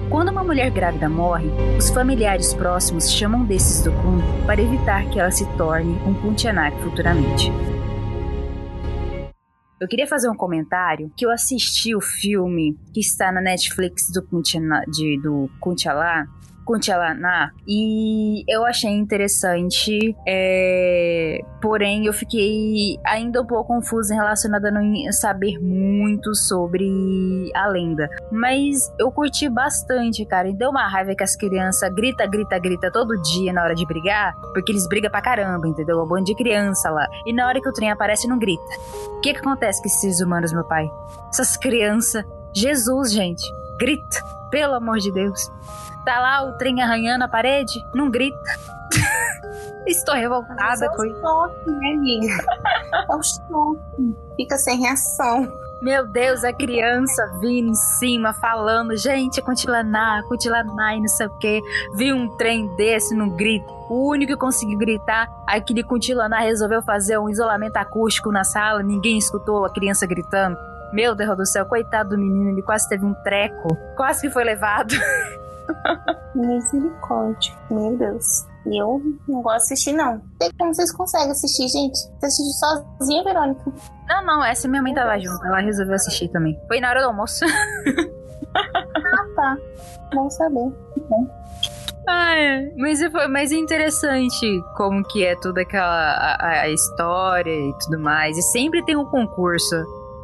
[0.10, 5.20] Quando uma mulher grávida morre, os familiares próximos chamam desses do Kun para evitar que
[5.20, 7.52] ela se torne um Puntianak futuramente.
[9.80, 14.22] Eu queria fazer um comentário que eu assisti o filme que está na Netflix do
[14.22, 15.50] Kuntiana, de, do
[16.66, 21.40] Kuntialá, Kuntialaná e eu achei interessante, é...
[21.62, 28.10] porém eu fiquei ainda um pouco confusa relacionada a não saber muito sobre a lenda.
[28.32, 32.92] Mas eu curti bastante, cara, e deu uma raiva que as crianças grita, grita, grita
[32.92, 36.02] todo dia na hora de brigar, porque eles brigam pra caramba, entendeu?
[36.02, 37.08] Um bando de criança lá.
[37.26, 38.64] E na hora que o trem aparece, não grita.
[39.18, 40.90] O que que acontece com esses humanos, meu pai?
[41.30, 42.24] Essas crianças.
[42.54, 43.44] Jesus, gente.
[43.80, 44.24] Grita.
[44.50, 45.52] Pelo amor de Deus.
[46.06, 48.38] Tá lá o trem arranhando a parede, não grita.
[49.88, 51.16] Estou revoltada com isso.
[51.16, 52.44] É um choque, né, amiga?
[53.10, 54.16] É um choque.
[54.36, 55.52] Fica sem reação.
[55.82, 59.84] Meu Deus, a criança vindo em cima, falando, gente, continua
[60.28, 60.62] continua
[60.96, 61.62] e não sei o que.
[61.96, 63.72] Vi um trem desse, não grita.
[63.90, 69.18] O único que conseguiu gritar, aquele continuar resolveu fazer um isolamento acústico na sala, ninguém
[69.18, 70.58] escutou a criança gritando.
[70.92, 74.44] Meu Deus do céu, coitado do menino, ele quase teve um treco, quase que foi
[74.44, 74.96] levado.
[76.36, 78.46] Misericórdia, meu Deus.
[78.66, 80.22] E eu não gosto de assistir, não.
[80.42, 81.98] Sei como vocês conseguem assistir, gente.
[81.98, 82.54] Você assistiu
[83.00, 83.72] sozinha, Verônica?
[84.08, 85.46] Não, não, essa minha mãe tava junto.
[85.46, 86.60] Ela resolveu assistir também.
[86.68, 87.46] Foi na hora do almoço.
[88.56, 89.58] ah, tá.
[90.14, 90.74] Bom saber.
[92.08, 92.74] Ah, é.
[92.76, 94.46] Mas foi mais interessante
[94.76, 98.38] como que é toda aquela a, a história e tudo mais.
[98.38, 99.76] E sempre tem um concurso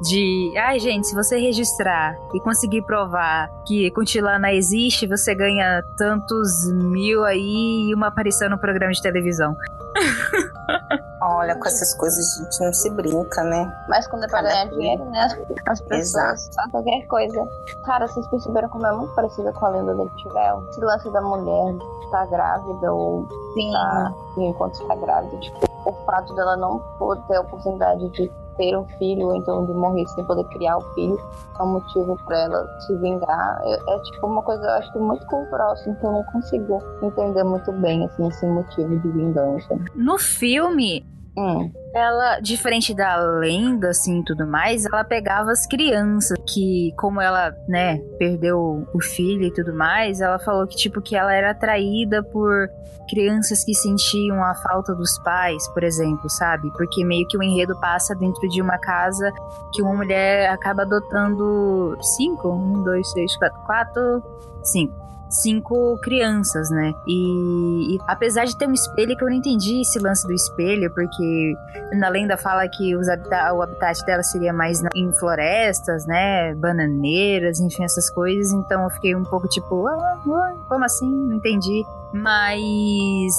[0.02, 6.72] de, ai gente, se você registrar e conseguir provar que Kuntilana existe, você ganha tantos
[6.74, 9.56] mil aí e uma aparição no programa de televisão.
[11.24, 13.72] Olha, com essas coisas a gente não se brinca, né?
[13.88, 15.28] Mas quando é pra ganhar dinheiro, né?
[15.68, 16.72] As pessoas, Exato.
[16.72, 17.48] qualquer coisa.
[17.86, 20.66] Cara, vocês perceberam como é muito parecida com a lenda do Tivel?
[20.72, 21.76] Esse lance da mulher
[22.06, 23.72] estar tá grávida ou Sim.
[23.72, 28.78] Tá, enquanto está grávida, tipo, o fato dela não poder ter a oportunidade de ter
[28.78, 31.18] um filho, ou então de morrer sem poder criar o filho,
[31.60, 33.62] é um motivo para ela se vingar.
[33.64, 36.82] É, é, tipo uma coisa, eu acho que muito cultural, assim, que eu não consigo
[37.02, 39.78] entender muito bem, assim, esse motivo de vingança.
[39.96, 41.06] No filme,
[41.38, 41.72] Hum.
[41.94, 48.00] Ela, diferente da lenda, assim, tudo mais, ela pegava as crianças que, como ela, né,
[48.18, 52.70] perdeu o filho e tudo mais, ela falou que, tipo, que ela era atraída por
[53.10, 56.72] crianças que sentiam a falta dos pais, por exemplo, sabe?
[56.72, 59.32] Porque meio que o enredo passa dentro de uma casa
[59.74, 64.24] que uma mulher acaba adotando cinco, um, dois, três, quatro, quatro,
[64.64, 66.94] cinco cinco crianças, né?
[67.08, 70.92] E, e, apesar de ter um espelho, que eu não entendi esse lance do espelho,
[70.94, 71.56] porque
[71.94, 76.54] na lenda fala que habita o habitat dela seria mais na, em florestas, né?
[76.56, 78.52] Bananeiras, enfim, essas coisas.
[78.52, 80.20] Então eu fiquei um pouco tipo, ah,
[80.68, 81.10] como assim?
[81.10, 81.84] Não entendi.
[82.14, 83.34] Mas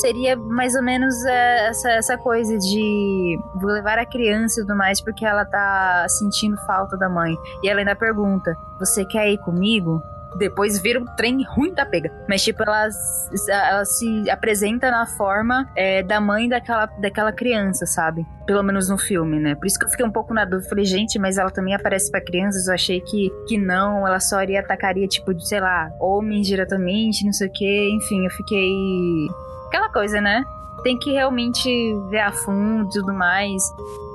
[0.00, 4.76] seria mais ou menos é, essa, essa coisa de vou levar a criança e tudo
[4.76, 7.36] mais porque ela tá sentindo falta da mãe.
[7.62, 10.02] E ela ainda pergunta: Você quer ir comigo?
[10.36, 12.12] Depois vira um trem ruim da pega.
[12.28, 12.88] Mas, tipo, ela,
[13.48, 18.26] ela se apresenta na forma é, da mãe daquela, daquela criança, sabe?
[18.46, 19.54] Pelo menos no filme, né?
[19.54, 20.68] Por isso que eu fiquei um pouco na dúvida.
[20.68, 22.66] Falei, gente, mas ela também aparece para crianças.
[22.66, 27.24] Eu achei que, que não, ela só iria atacaria, tipo, de, sei lá, homens diretamente,
[27.24, 27.90] não sei o quê.
[27.92, 28.70] Enfim, eu fiquei.
[29.68, 30.44] Aquela coisa, né?
[30.82, 31.68] Tem que realmente
[32.08, 33.62] ver a fundo e tudo mais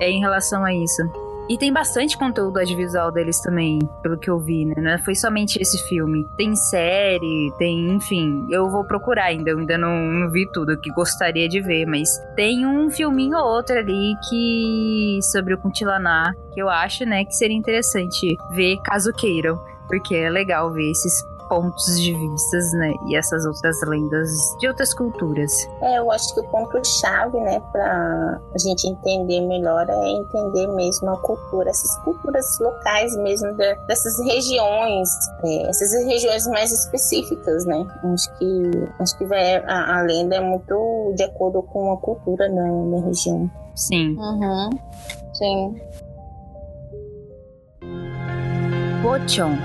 [0.00, 1.02] é, em relação a isso.
[1.48, 4.74] E tem bastante conteúdo audiovisual deles também, pelo que eu vi, né?
[4.78, 6.26] Não é- foi somente esse filme.
[6.38, 8.46] Tem série, tem, enfim.
[8.50, 12.08] Eu vou procurar ainda, eu ainda não, não vi tudo que gostaria de ver, mas
[12.34, 15.18] tem um filminho ou outro ali que.
[15.30, 19.58] sobre o Kuntilaná, que eu acho, né, que seria interessante ver caso queiram.
[19.86, 22.92] Porque é legal ver esses pontos de vistas, né?
[23.06, 24.30] E essas outras lendas
[24.60, 25.50] de outras culturas.
[25.82, 31.10] É, eu acho que o ponto-chave, né, pra a gente entender melhor é entender mesmo
[31.10, 35.08] a cultura, essas culturas locais mesmo da- dessas regiões,
[35.44, 37.86] é, essas regiões mais específicas, né?
[38.12, 38.70] Acho que,
[39.00, 43.06] acho que vai, a, a lenda é muito de acordo com a cultura na, na
[43.06, 43.50] região.
[43.74, 44.16] Sim.
[44.16, 44.70] Uhum.
[45.32, 45.80] Sim.
[49.02, 49.58] Pochon.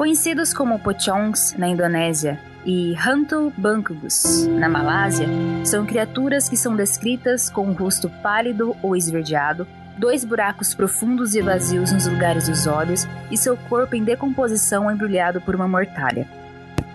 [0.00, 5.28] Conhecidos como Pochongs na Indonésia e Hantu Bangkus na Malásia,
[5.62, 11.42] são criaturas que são descritas com um rosto pálido ou esverdeado, dois buracos profundos e
[11.42, 16.26] vazios nos lugares dos olhos e seu corpo em decomposição embrulhado por uma mortalha.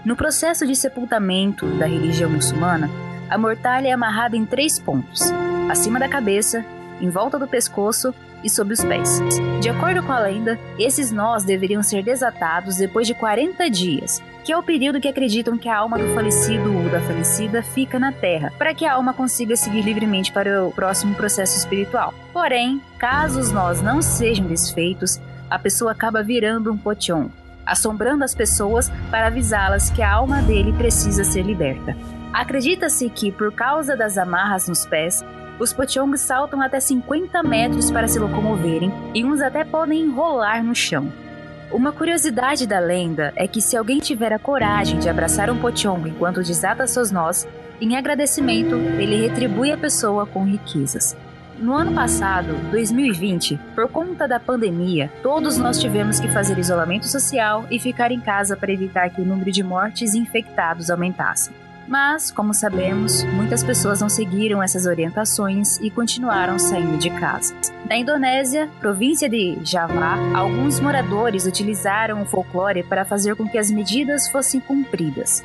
[0.04, 2.90] No processo de sepultamento da religião muçulmana,
[3.30, 5.22] a mortalha é amarrada em três pontos:
[5.70, 6.66] acima da cabeça,
[7.02, 9.20] em volta do pescoço e sob os pés.
[9.60, 14.52] De acordo com a lenda, esses nós deveriam ser desatados depois de 40 dias, que
[14.52, 18.12] é o período que acreditam que a alma do falecido ou da falecida fica na
[18.12, 22.14] Terra, para que a alma consiga seguir livremente para o próximo processo espiritual.
[22.32, 25.20] Porém, caso os nós não sejam desfeitos,
[25.50, 27.30] a pessoa acaba virando um potion,
[27.66, 31.98] assombrando as pessoas para avisá-las que a alma dele precisa ser liberta.
[32.32, 35.24] Acredita-se que, por causa das amarras nos pés,
[35.60, 40.76] os Pochongs saltam até 50 metros para se locomoverem e uns até podem enrolar no
[40.76, 41.12] chão.
[41.72, 46.10] Uma curiosidade da lenda é que se alguém tiver a coragem de abraçar um Pochong
[46.10, 47.48] enquanto desata seus nós,
[47.82, 51.16] em agradecimento, ele retribui a pessoa com riquezas.
[51.58, 57.66] No ano passado, 2020, por conta da pandemia, todos nós tivemos que fazer isolamento social
[57.72, 61.52] e ficar em casa para evitar que o número de mortes e infectados aumentasse.
[61.88, 67.56] Mas, como sabemos, muitas pessoas não seguiram essas orientações e continuaram saindo de casa.
[67.88, 73.70] Na Indonésia, província de Java, alguns moradores utilizaram o folclore para fazer com que as
[73.70, 75.44] medidas fossem cumpridas.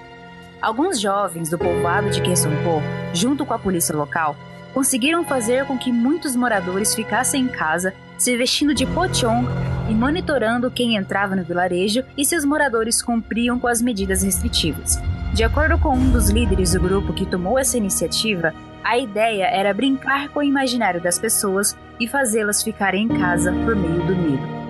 [0.62, 2.80] Alguns jovens do povoado de Quessonpô,
[3.12, 4.34] junto com a polícia local,
[4.72, 9.46] conseguiram fazer com que muitos moradores ficassem em casa, se vestindo de pochong
[9.90, 14.98] e monitorando quem entrava no vilarejo e se os moradores cumpriam com as medidas restritivas.
[15.32, 18.52] De acordo com um dos líderes do grupo que tomou essa iniciativa,
[18.82, 23.76] a ideia era brincar com o imaginário das pessoas e fazê-las ficarem em casa por
[23.76, 24.60] meio do medo.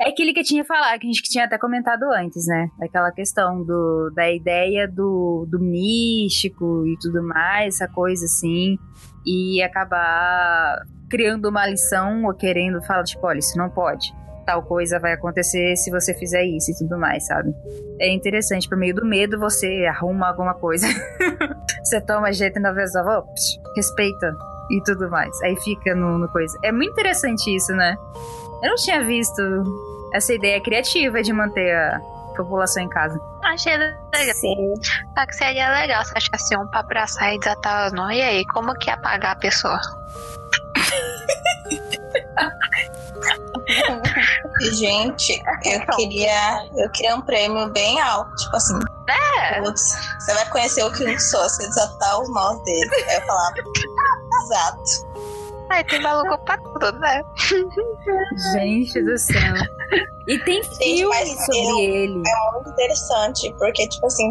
[0.00, 2.68] É aquele que eu tinha falado, que a gente tinha até comentado antes, né?
[2.78, 8.78] Daquela questão do, da ideia do, do místico e tudo mais, essa coisa assim,
[9.26, 14.14] e acabar criando uma lição ou querendo falar, tipo, olha, isso não pode
[14.46, 17.52] tal coisa vai acontecer se você fizer isso e tudo mais, sabe?
[18.00, 20.86] É interessante, por meio do medo você arruma alguma coisa.
[21.82, 24.34] você toma jeito na vez psh, respeita
[24.70, 25.30] e tudo mais.
[25.42, 26.56] Aí fica no, no coisa.
[26.62, 27.96] É muito interessante isso, né?
[28.62, 29.42] Eu não tinha visto
[30.14, 32.00] essa ideia criativa de manter a
[32.36, 33.20] população em casa.
[33.42, 34.34] Achei legal.
[34.34, 34.74] Sim.
[35.16, 38.16] Só que seria legal se achasse um pra abraçar e desatar os nós.
[38.16, 39.80] E aí, como que ia pagar a pessoa?
[44.78, 48.78] Gente, eu queria, eu queria um prêmio bem alto, tipo assim.
[49.08, 49.60] É.
[49.60, 49.82] Putz,
[50.20, 52.90] você vai conhecer o que não sou, se desatar os nós dele.
[53.08, 53.54] Aí eu falava,
[54.44, 54.82] exato.
[55.70, 57.22] Aí tem maluco pra tudo, né?
[58.52, 59.54] Gente do céu.
[60.28, 62.22] E tem filme sobre eu- ele.
[62.26, 64.30] É muito interessante, porque, tipo assim,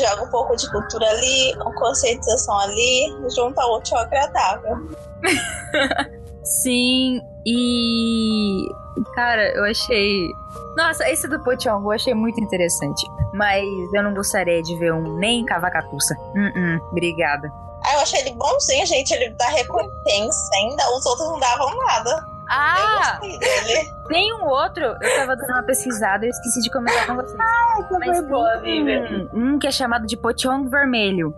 [0.00, 4.76] joga um pouco de cultura ali, uma conceituação ali, junta o útil ao agradável.
[6.44, 8.68] Sim, e.
[9.14, 10.28] Cara, eu achei.
[10.76, 13.06] Nossa, esse do Pochongo eu achei muito interessante.
[13.34, 13.64] Mas
[13.94, 16.14] eu não gostaria de ver um nem cavacatuça.
[16.36, 17.50] Hum, hum, obrigada.
[17.84, 22.26] Aí eu achei ele bonzinho, gente, ele dá recompensa ainda, os outros não davam nada.
[22.48, 23.92] Ah, Eu gostei dele.
[24.12, 24.84] Tem um outro.
[24.84, 27.36] Eu tava dando uma pesquisada e eu esqueci de comentar com vocês.
[27.36, 31.34] Mas tem um, um que é chamado de Pochong Vermelho.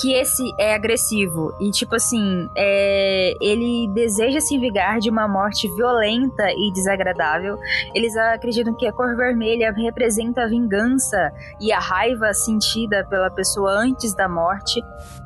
[0.00, 1.54] Que esse é agressivo.
[1.60, 7.56] E, tipo assim, é, ele deseja se vingar de uma morte violenta e desagradável.
[7.94, 13.70] Eles acreditam que a cor vermelha representa a vingança e a raiva sentida pela pessoa
[13.72, 14.82] antes da morte.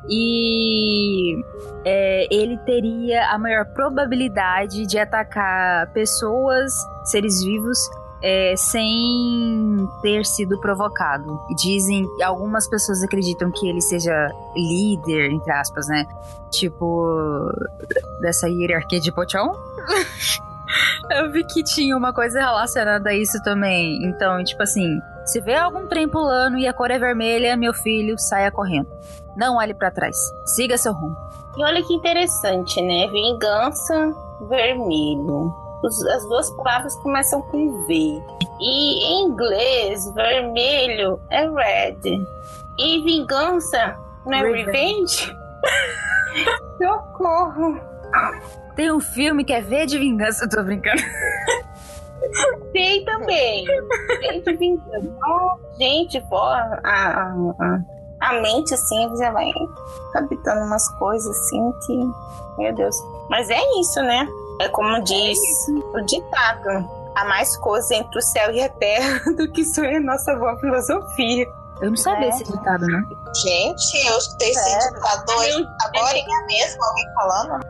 [0.09, 1.43] E
[1.83, 6.73] é, ele teria a maior probabilidade de atacar pessoas,
[7.03, 7.77] seres vivos
[8.21, 11.39] é, sem ter sido provocado.
[11.55, 16.05] Dizem, algumas pessoas acreditam que ele seja líder, entre aspas, né?
[16.51, 17.51] Tipo,
[18.21, 19.51] dessa hierarquia de Pochon.
[21.09, 24.03] Eu vi que tinha uma coisa relacionada a isso também.
[24.03, 28.17] Então, tipo assim, se vê algum trem pulando e a cor é vermelha, meu filho,
[28.17, 28.89] saia correndo.
[29.35, 30.17] Não olhe para trás.
[30.45, 31.15] Siga seu rumo.
[31.57, 33.07] E olha que interessante, né?
[33.07, 34.13] Vingança,
[34.49, 35.66] vermelho.
[35.85, 38.21] As duas palavras começam com V.
[38.59, 41.99] E em inglês, vermelho é red.
[42.79, 45.35] E vingança não é revenge?
[46.77, 47.79] Socorro!
[48.75, 51.01] Tem um filme que é V de vingança, eu tô brincando.
[52.73, 53.65] Tem também.
[53.65, 55.17] V de vingança.
[55.27, 57.79] Oh, gente, pô, a, a, a,
[58.19, 59.51] a mente assim já vai
[60.15, 62.61] habitando umas coisas assim que.
[62.61, 62.95] Meu Deus.
[63.29, 64.27] Mas é isso, né?
[64.59, 65.37] É como diz
[65.93, 70.01] o ditado: há mais coisa entre o céu e a terra do que sonha a
[70.01, 71.47] nossa boa filosofia.
[71.81, 72.29] Eu não sabia é.
[72.29, 73.03] esse ditado, né?
[73.35, 77.65] Gente, eu escutei esse ditado hoje, agora é mesmo, alguém falando.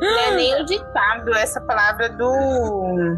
[0.00, 3.16] Não é nem o ditado, essa palavra do.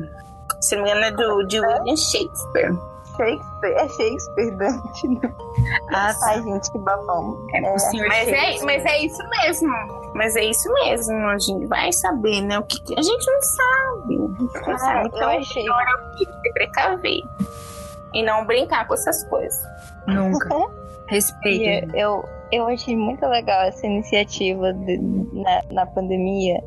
[0.63, 2.90] Se não me engano, é do, de William Shakespeare.
[3.17, 5.09] Shakespeare, é Shakespeare, Dante.
[5.09, 5.35] Né?
[5.93, 7.45] Ah, Ai, gente, que babão.
[7.53, 7.63] É, é.
[7.63, 10.13] Mas, é, mas é isso mesmo.
[10.15, 11.27] Mas é isso mesmo.
[11.27, 12.59] A gente vai saber, né?
[12.59, 12.99] O que, que...
[12.99, 14.17] a gente não sabe.
[14.17, 15.09] Gente não ah, sabe.
[15.09, 15.65] Então, eu achei.
[15.65, 17.23] Tem que precaver.
[18.15, 19.61] E não brincar com essas coisas.
[20.07, 20.49] Nunca.
[21.07, 21.95] Respeito.
[21.95, 24.99] Eu, eu achei muito legal essa iniciativa de,
[25.33, 26.63] na, na pandemia.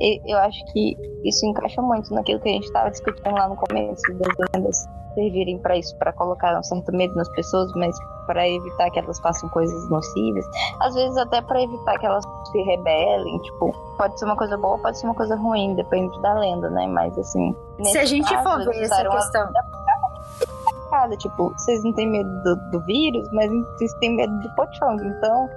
[0.00, 3.56] E, eu acho que isso encaixa muito naquilo que a gente estava discutindo lá no
[3.56, 8.46] começo das lendas servirem para isso, para colocar um certo medo nas pessoas, mas para
[8.46, 10.44] evitar que elas façam coisas nocivas,
[10.80, 12.22] às vezes até para evitar que elas
[12.52, 16.34] se rebelem, tipo, pode ser uma coisa boa, pode ser uma coisa ruim, depende da
[16.34, 16.86] lenda, né?
[16.86, 19.48] Mas assim, se a gente caso, for ver essa questão
[21.16, 25.02] Tipo, vocês não têm medo do, do vírus, mas vocês têm medo do Pochong.
[25.04, 25.48] Então,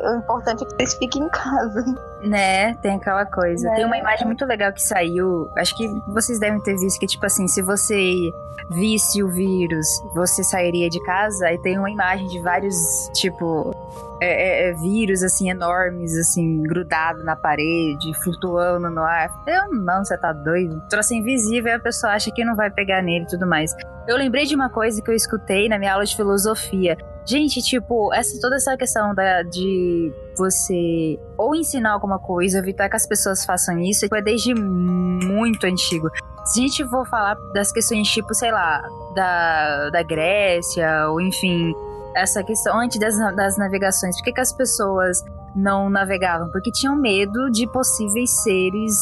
[0.00, 1.84] o importante é que vocês fiquem em casa.
[2.22, 3.70] Né, tem aquela coisa.
[3.74, 5.50] Tem uma imagem muito legal que saiu.
[5.56, 8.32] Acho que vocês devem ter visto que, tipo assim, se você
[8.70, 11.52] visse o vírus, você sairia de casa.
[11.52, 12.74] E tem uma imagem de vários,
[13.14, 13.72] tipo,
[14.20, 19.30] é, é, é vírus, assim, enormes, assim, grudado na parede, flutuando no ar.
[19.46, 20.80] Eu não, você tá doido.
[20.88, 23.74] Troço invisível e a pessoa acha que não vai pegar nele e tudo mais.
[24.06, 26.96] Eu lembrei de uma coisa que eu escutei na minha aula de filosofia.
[27.26, 32.96] Gente, tipo, essa, toda essa questão da, de você ou ensinar alguma coisa, evitar que
[32.96, 36.10] as pessoas façam isso, é desde muito antigo.
[36.44, 38.82] Se a gente for falar das questões tipo, sei lá,
[39.14, 41.72] da, da Grécia, ou enfim,
[42.14, 45.24] essa questão antes das, das navegações, por que, que as pessoas
[45.56, 46.50] não navegavam?
[46.50, 48.94] Porque tinham medo de possíveis seres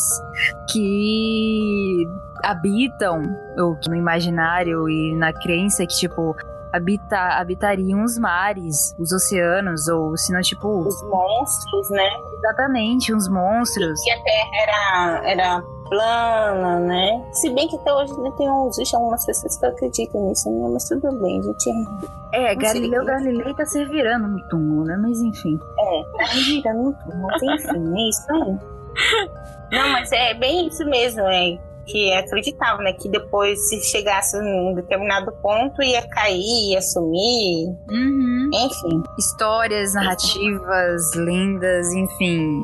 [0.70, 2.06] que
[2.44, 3.22] habitam,
[3.58, 6.36] ou no imaginário e na crença que, tipo,
[6.72, 10.68] habita, habitariam os mares, os oceanos, ou se não, tipo.
[10.68, 12.08] Os monstros, né?
[12.38, 14.00] Exatamente, uns monstros.
[14.06, 17.22] E a Terra era, era plana, né?
[17.32, 20.68] Se bem que até hoje tem uns, existe algumas pessoas que acreditam nisso, né?
[20.72, 21.70] Mas tudo bem, gente.
[22.32, 24.96] É, Galileu Galilei tá se virando no túmulo, né?
[24.96, 25.60] Mas enfim.
[25.78, 28.58] É, tá se virando no túmulo, mas enfim, é isso aí.
[29.72, 31.58] Não, mas é bem isso mesmo, é
[31.92, 32.94] que acreditava, né?
[32.94, 37.68] Que depois, se chegasse um determinado ponto, ia cair, ia sumir.
[37.90, 38.50] Uhum.
[38.54, 39.02] Enfim.
[39.18, 42.62] Histórias, narrativas, lendas, enfim.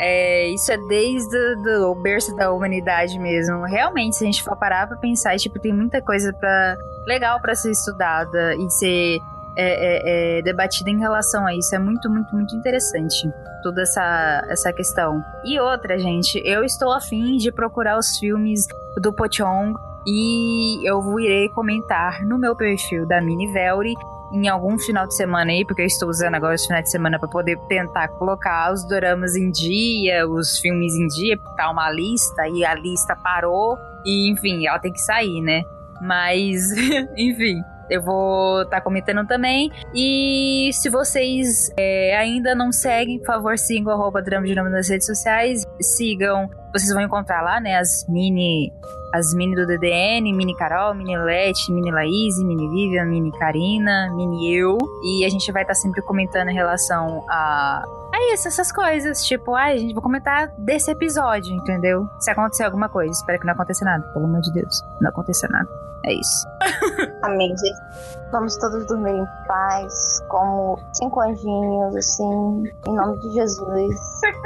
[0.00, 3.62] É, isso é desde do, o berço da humanidade mesmo.
[3.64, 7.54] Realmente, se a gente for parar pra pensar, tipo, tem muita coisa pra, legal para
[7.54, 9.18] ser estudada e ser
[9.56, 11.74] é, é, é, debatida em relação a isso.
[11.74, 13.30] É muito, muito, muito interessante
[13.62, 15.22] toda essa, essa questão.
[15.44, 18.66] E outra, gente, eu estou afim de procurar os filmes
[19.00, 19.74] do Pochong
[20.06, 23.94] e eu irei comentar no meu perfil da Mini Velry
[24.32, 27.18] em algum final de semana aí, porque eu estou usando agora os finais de semana
[27.18, 31.90] para poder tentar colocar os doramas em dia, os filmes em dia, porque tá uma
[31.90, 35.62] lista e a lista parou e enfim, ela tem que sair, né?
[36.02, 36.60] Mas,
[37.16, 39.70] enfim, eu vou estar tá comentando também.
[39.94, 44.70] E se vocês é, ainda não seguem, por favor, sigam o arroba Drama de Nome
[44.70, 45.64] nas redes sociais.
[45.80, 48.72] Sigam, vocês vão encontrar lá, né, as mini
[49.14, 54.52] as mini do DDN, mini Carol, mini Leti, mini Laís, mini Vivian, mini Karina, mini
[54.52, 54.76] eu.
[55.04, 59.24] E a gente vai estar tá sempre comentando em relação a é isso, essas coisas.
[59.24, 62.08] Tipo, ai, a gente vai comentar desse episódio, entendeu?
[62.18, 63.12] Se acontecer alguma coisa.
[63.12, 64.82] Espero que não aconteça nada, pelo amor de Deus.
[65.00, 65.68] Não aconteça nada.
[66.06, 66.46] É isso.
[67.22, 68.30] Amém, gente.
[68.30, 73.94] Vamos todos dormir em paz, como cinco anjinhos, assim, em nome de Jesus.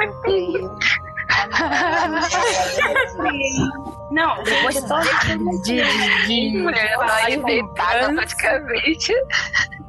[0.00, 0.78] Eu creio.
[4.10, 5.04] Não, depois de todo
[5.62, 9.12] De, de, de, Mulher vai deitada praticamente.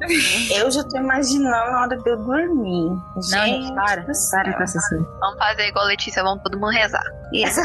[0.56, 2.90] Eu já tô imaginando a hora de eu dormir.
[2.90, 4.02] Não, gente, para.
[4.02, 4.42] do céu.
[4.42, 5.06] Para com essa cena.
[5.20, 7.04] Vamos fazer igual a Letícia, vamos todo mundo rezar.
[7.32, 7.60] Isso.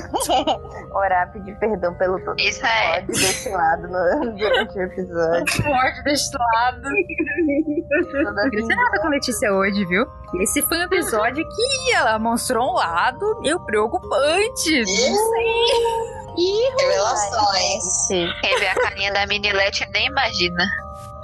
[0.94, 2.98] Orar, pedir perdão pelo todo Isso é.
[2.98, 5.64] ódio desse lado no, durante o episódio.
[5.66, 6.82] Morte deste lado.
[8.24, 10.06] Não aconteceu nada com a Letícia hoje, viu?
[10.42, 14.86] Esse foi um episódio que ela mostrou um lado meio preocupante.
[14.86, 15.16] Sei.
[16.80, 18.08] Revelações.
[18.42, 20.66] Quem vê a carinha da mini Let nem imagina.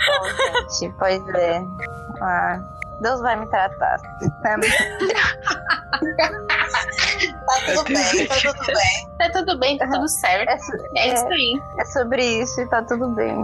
[0.07, 1.65] Bom, gente, pois é.
[2.21, 2.59] Ah,
[3.01, 3.97] Deus vai me tratar.
[3.99, 4.57] Tá
[7.65, 9.07] tudo bem, tá tudo bem.
[9.17, 10.49] Tá tudo bem, tá tudo certo.
[10.95, 11.61] É, É é- isso aí.
[11.77, 13.43] é sobre isso e tá tudo bem.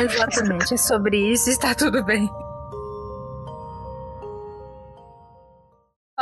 [0.00, 2.30] Exatamente, é sobre isso e está tudo bem.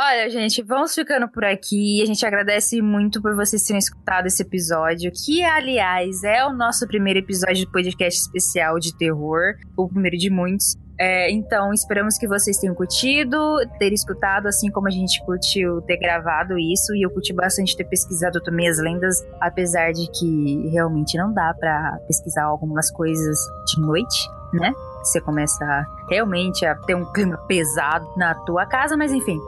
[0.05, 2.01] Olha, gente, vamos ficando por aqui.
[2.01, 6.85] A gente agradece muito por vocês terem escutado esse episódio, que, aliás, é o nosso
[6.85, 10.75] primeiro episódio do podcast especial de terror, o primeiro de muitos.
[10.99, 15.95] É, então, esperamos que vocês tenham curtido, ter escutado, assim como a gente curtiu ter
[15.95, 16.93] gravado isso.
[16.93, 21.53] E eu curti bastante ter pesquisado também as lendas, apesar de que realmente não dá
[21.57, 23.37] pra pesquisar algumas coisas
[23.73, 24.73] de noite, né?
[25.03, 29.39] Você começa a, realmente a ter um clima pesado na tua casa, mas enfim.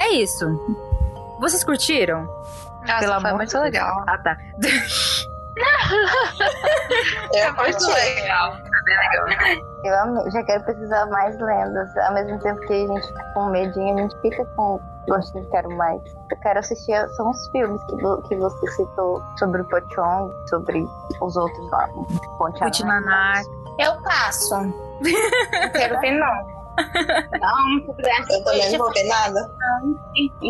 [0.00, 0.46] É isso.
[1.40, 2.24] Vocês curtiram?
[2.86, 3.64] Nossa, Pelo foi amor muito de Deus.
[3.64, 4.04] legal.
[4.06, 4.36] Ah, tá.
[7.32, 7.54] Eu
[7.94, 8.52] legal.
[8.52, 9.28] Foi bem legal.
[9.84, 11.96] Eu amei, já quero pesquisar mais lendas.
[11.96, 15.50] Ao mesmo tempo que a gente fica com medinho, a gente fica com gostinho de
[15.50, 16.02] quero mais.
[16.30, 17.96] Eu quero assistir, são os filmes que,
[18.28, 20.84] que você citou sobre o Pochong, sobre
[21.20, 21.88] os outros lá.
[22.38, 23.46] Ponte Kutinanak.
[23.78, 24.56] Eu passo.
[24.56, 26.55] Não quero ver, não.
[27.40, 27.94] Não, muito.
[28.30, 29.50] Eu também não vou ver nada.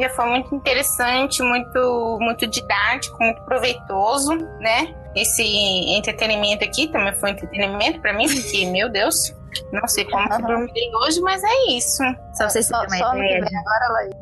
[0.00, 4.94] Já foi muito interessante, muito, muito didático, muito proveitoso, né?
[5.14, 9.34] Esse entretenimento aqui também foi entretenimento pra mim, porque, meu Deus,
[9.72, 12.02] não sei como que eu dormirei hoje, mas é isso.
[12.34, 14.14] Só vocês Só, só no que vem agora, Laís.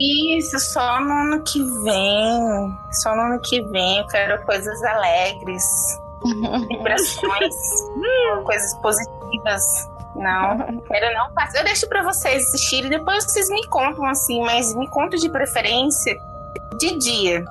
[0.44, 2.68] Isso, só no ano que vem.
[3.02, 3.98] Só no ano que vem.
[3.98, 5.64] Eu quero coisas alegres,
[6.68, 7.54] vibrações,
[8.44, 9.93] coisas positivas.
[10.14, 11.58] Não, quero não passar.
[11.58, 16.16] Eu deixo pra vocês assistirem, depois vocês me contam assim, mas me contam de preferência
[16.78, 17.44] de dia,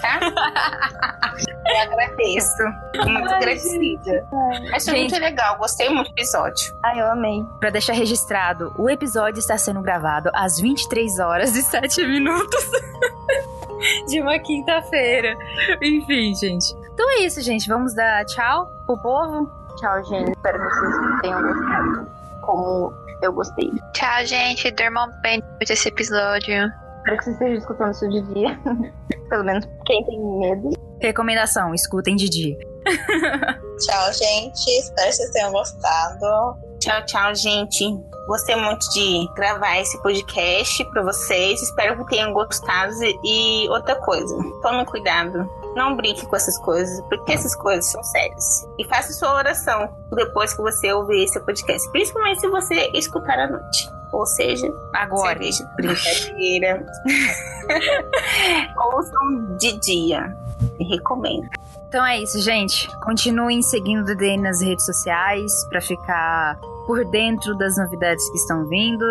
[0.00, 0.20] tá?
[1.64, 2.62] Eu agradeço.
[3.06, 4.26] Muito agradecida.
[4.72, 5.10] Achei Gente.
[5.10, 6.74] muito legal, gostei muito do episódio.
[6.82, 7.44] Ai, eu amei.
[7.60, 12.70] Pra deixar registrado, o episódio está sendo gravado às 23 horas e 7 minutos
[14.08, 15.36] de uma quinta-feira.
[15.80, 16.74] Enfim, gente.
[16.92, 17.68] Então é isso, gente.
[17.68, 19.50] Vamos dar tchau pro povo.
[19.82, 20.30] Tchau, gente.
[20.30, 22.10] Espero que vocês tenham gostado.
[22.42, 23.68] Como eu gostei.
[23.92, 24.70] Tchau, gente.
[24.70, 26.72] Durmam bem depois desse episódio.
[26.98, 28.60] Espero que vocês estejam escutando isso de dia.
[29.28, 30.70] Pelo menos quem tem medo.
[31.00, 32.56] Recomendação: escutem de dia.
[33.80, 34.70] Tchau, gente.
[34.70, 36.56] Espero que vocês tenham gostado.
[36.78, 37.84] Tchau, tchau, gente.
[38.28, 41.60] Gostei muito de gravar esse podcast pra vocês.
[41.60, 42.92] Espero que tenham gostado.
[43.24, 45.44] E outra coisa, tome cuidado.
[45.74, 48.68] Não brinque com essas coisas, porque essas coisas são sérias.
[48.78, 51.90] E faça sua oração depois que você ouvir esse podcast.
[51.90, 53.90] Principalmente se você escutar à noite.
[54.12, 55.30] Ou seja, Agora.
[55.30, 56.86] cerveja, brincadeira.
[58.76, 60.36] Ouçam de dia.
[60.78, 61.48] Recomendo.
[61.88, 62.88] Então é isso, gente.
[63.00, 68.66] Continuem seguindo o DDN nas redes sociais pra ficar por dentro das novidades que estão
[68.66, 69.04] vindo.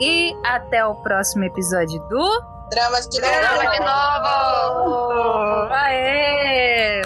[0.00, 2.53] E até o próximo episódio do.
[2.70, 5.68] Drama de Drama de novo!
[5.72, 7.02] Aê!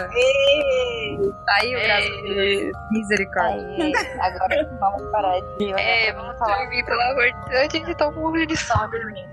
[1.44, 2.72] Saiu, graças a Deus.
[2.92, 3.92] Misericórdia.
[4.20, 6.58] Agora vamos parar de É, vamos falar.
[6.58, 7.60] dormir, pelo amor de Deus.
[7.60, 8.88] A gente tá morrendo de sono.
[8.90, 9.28] dormir.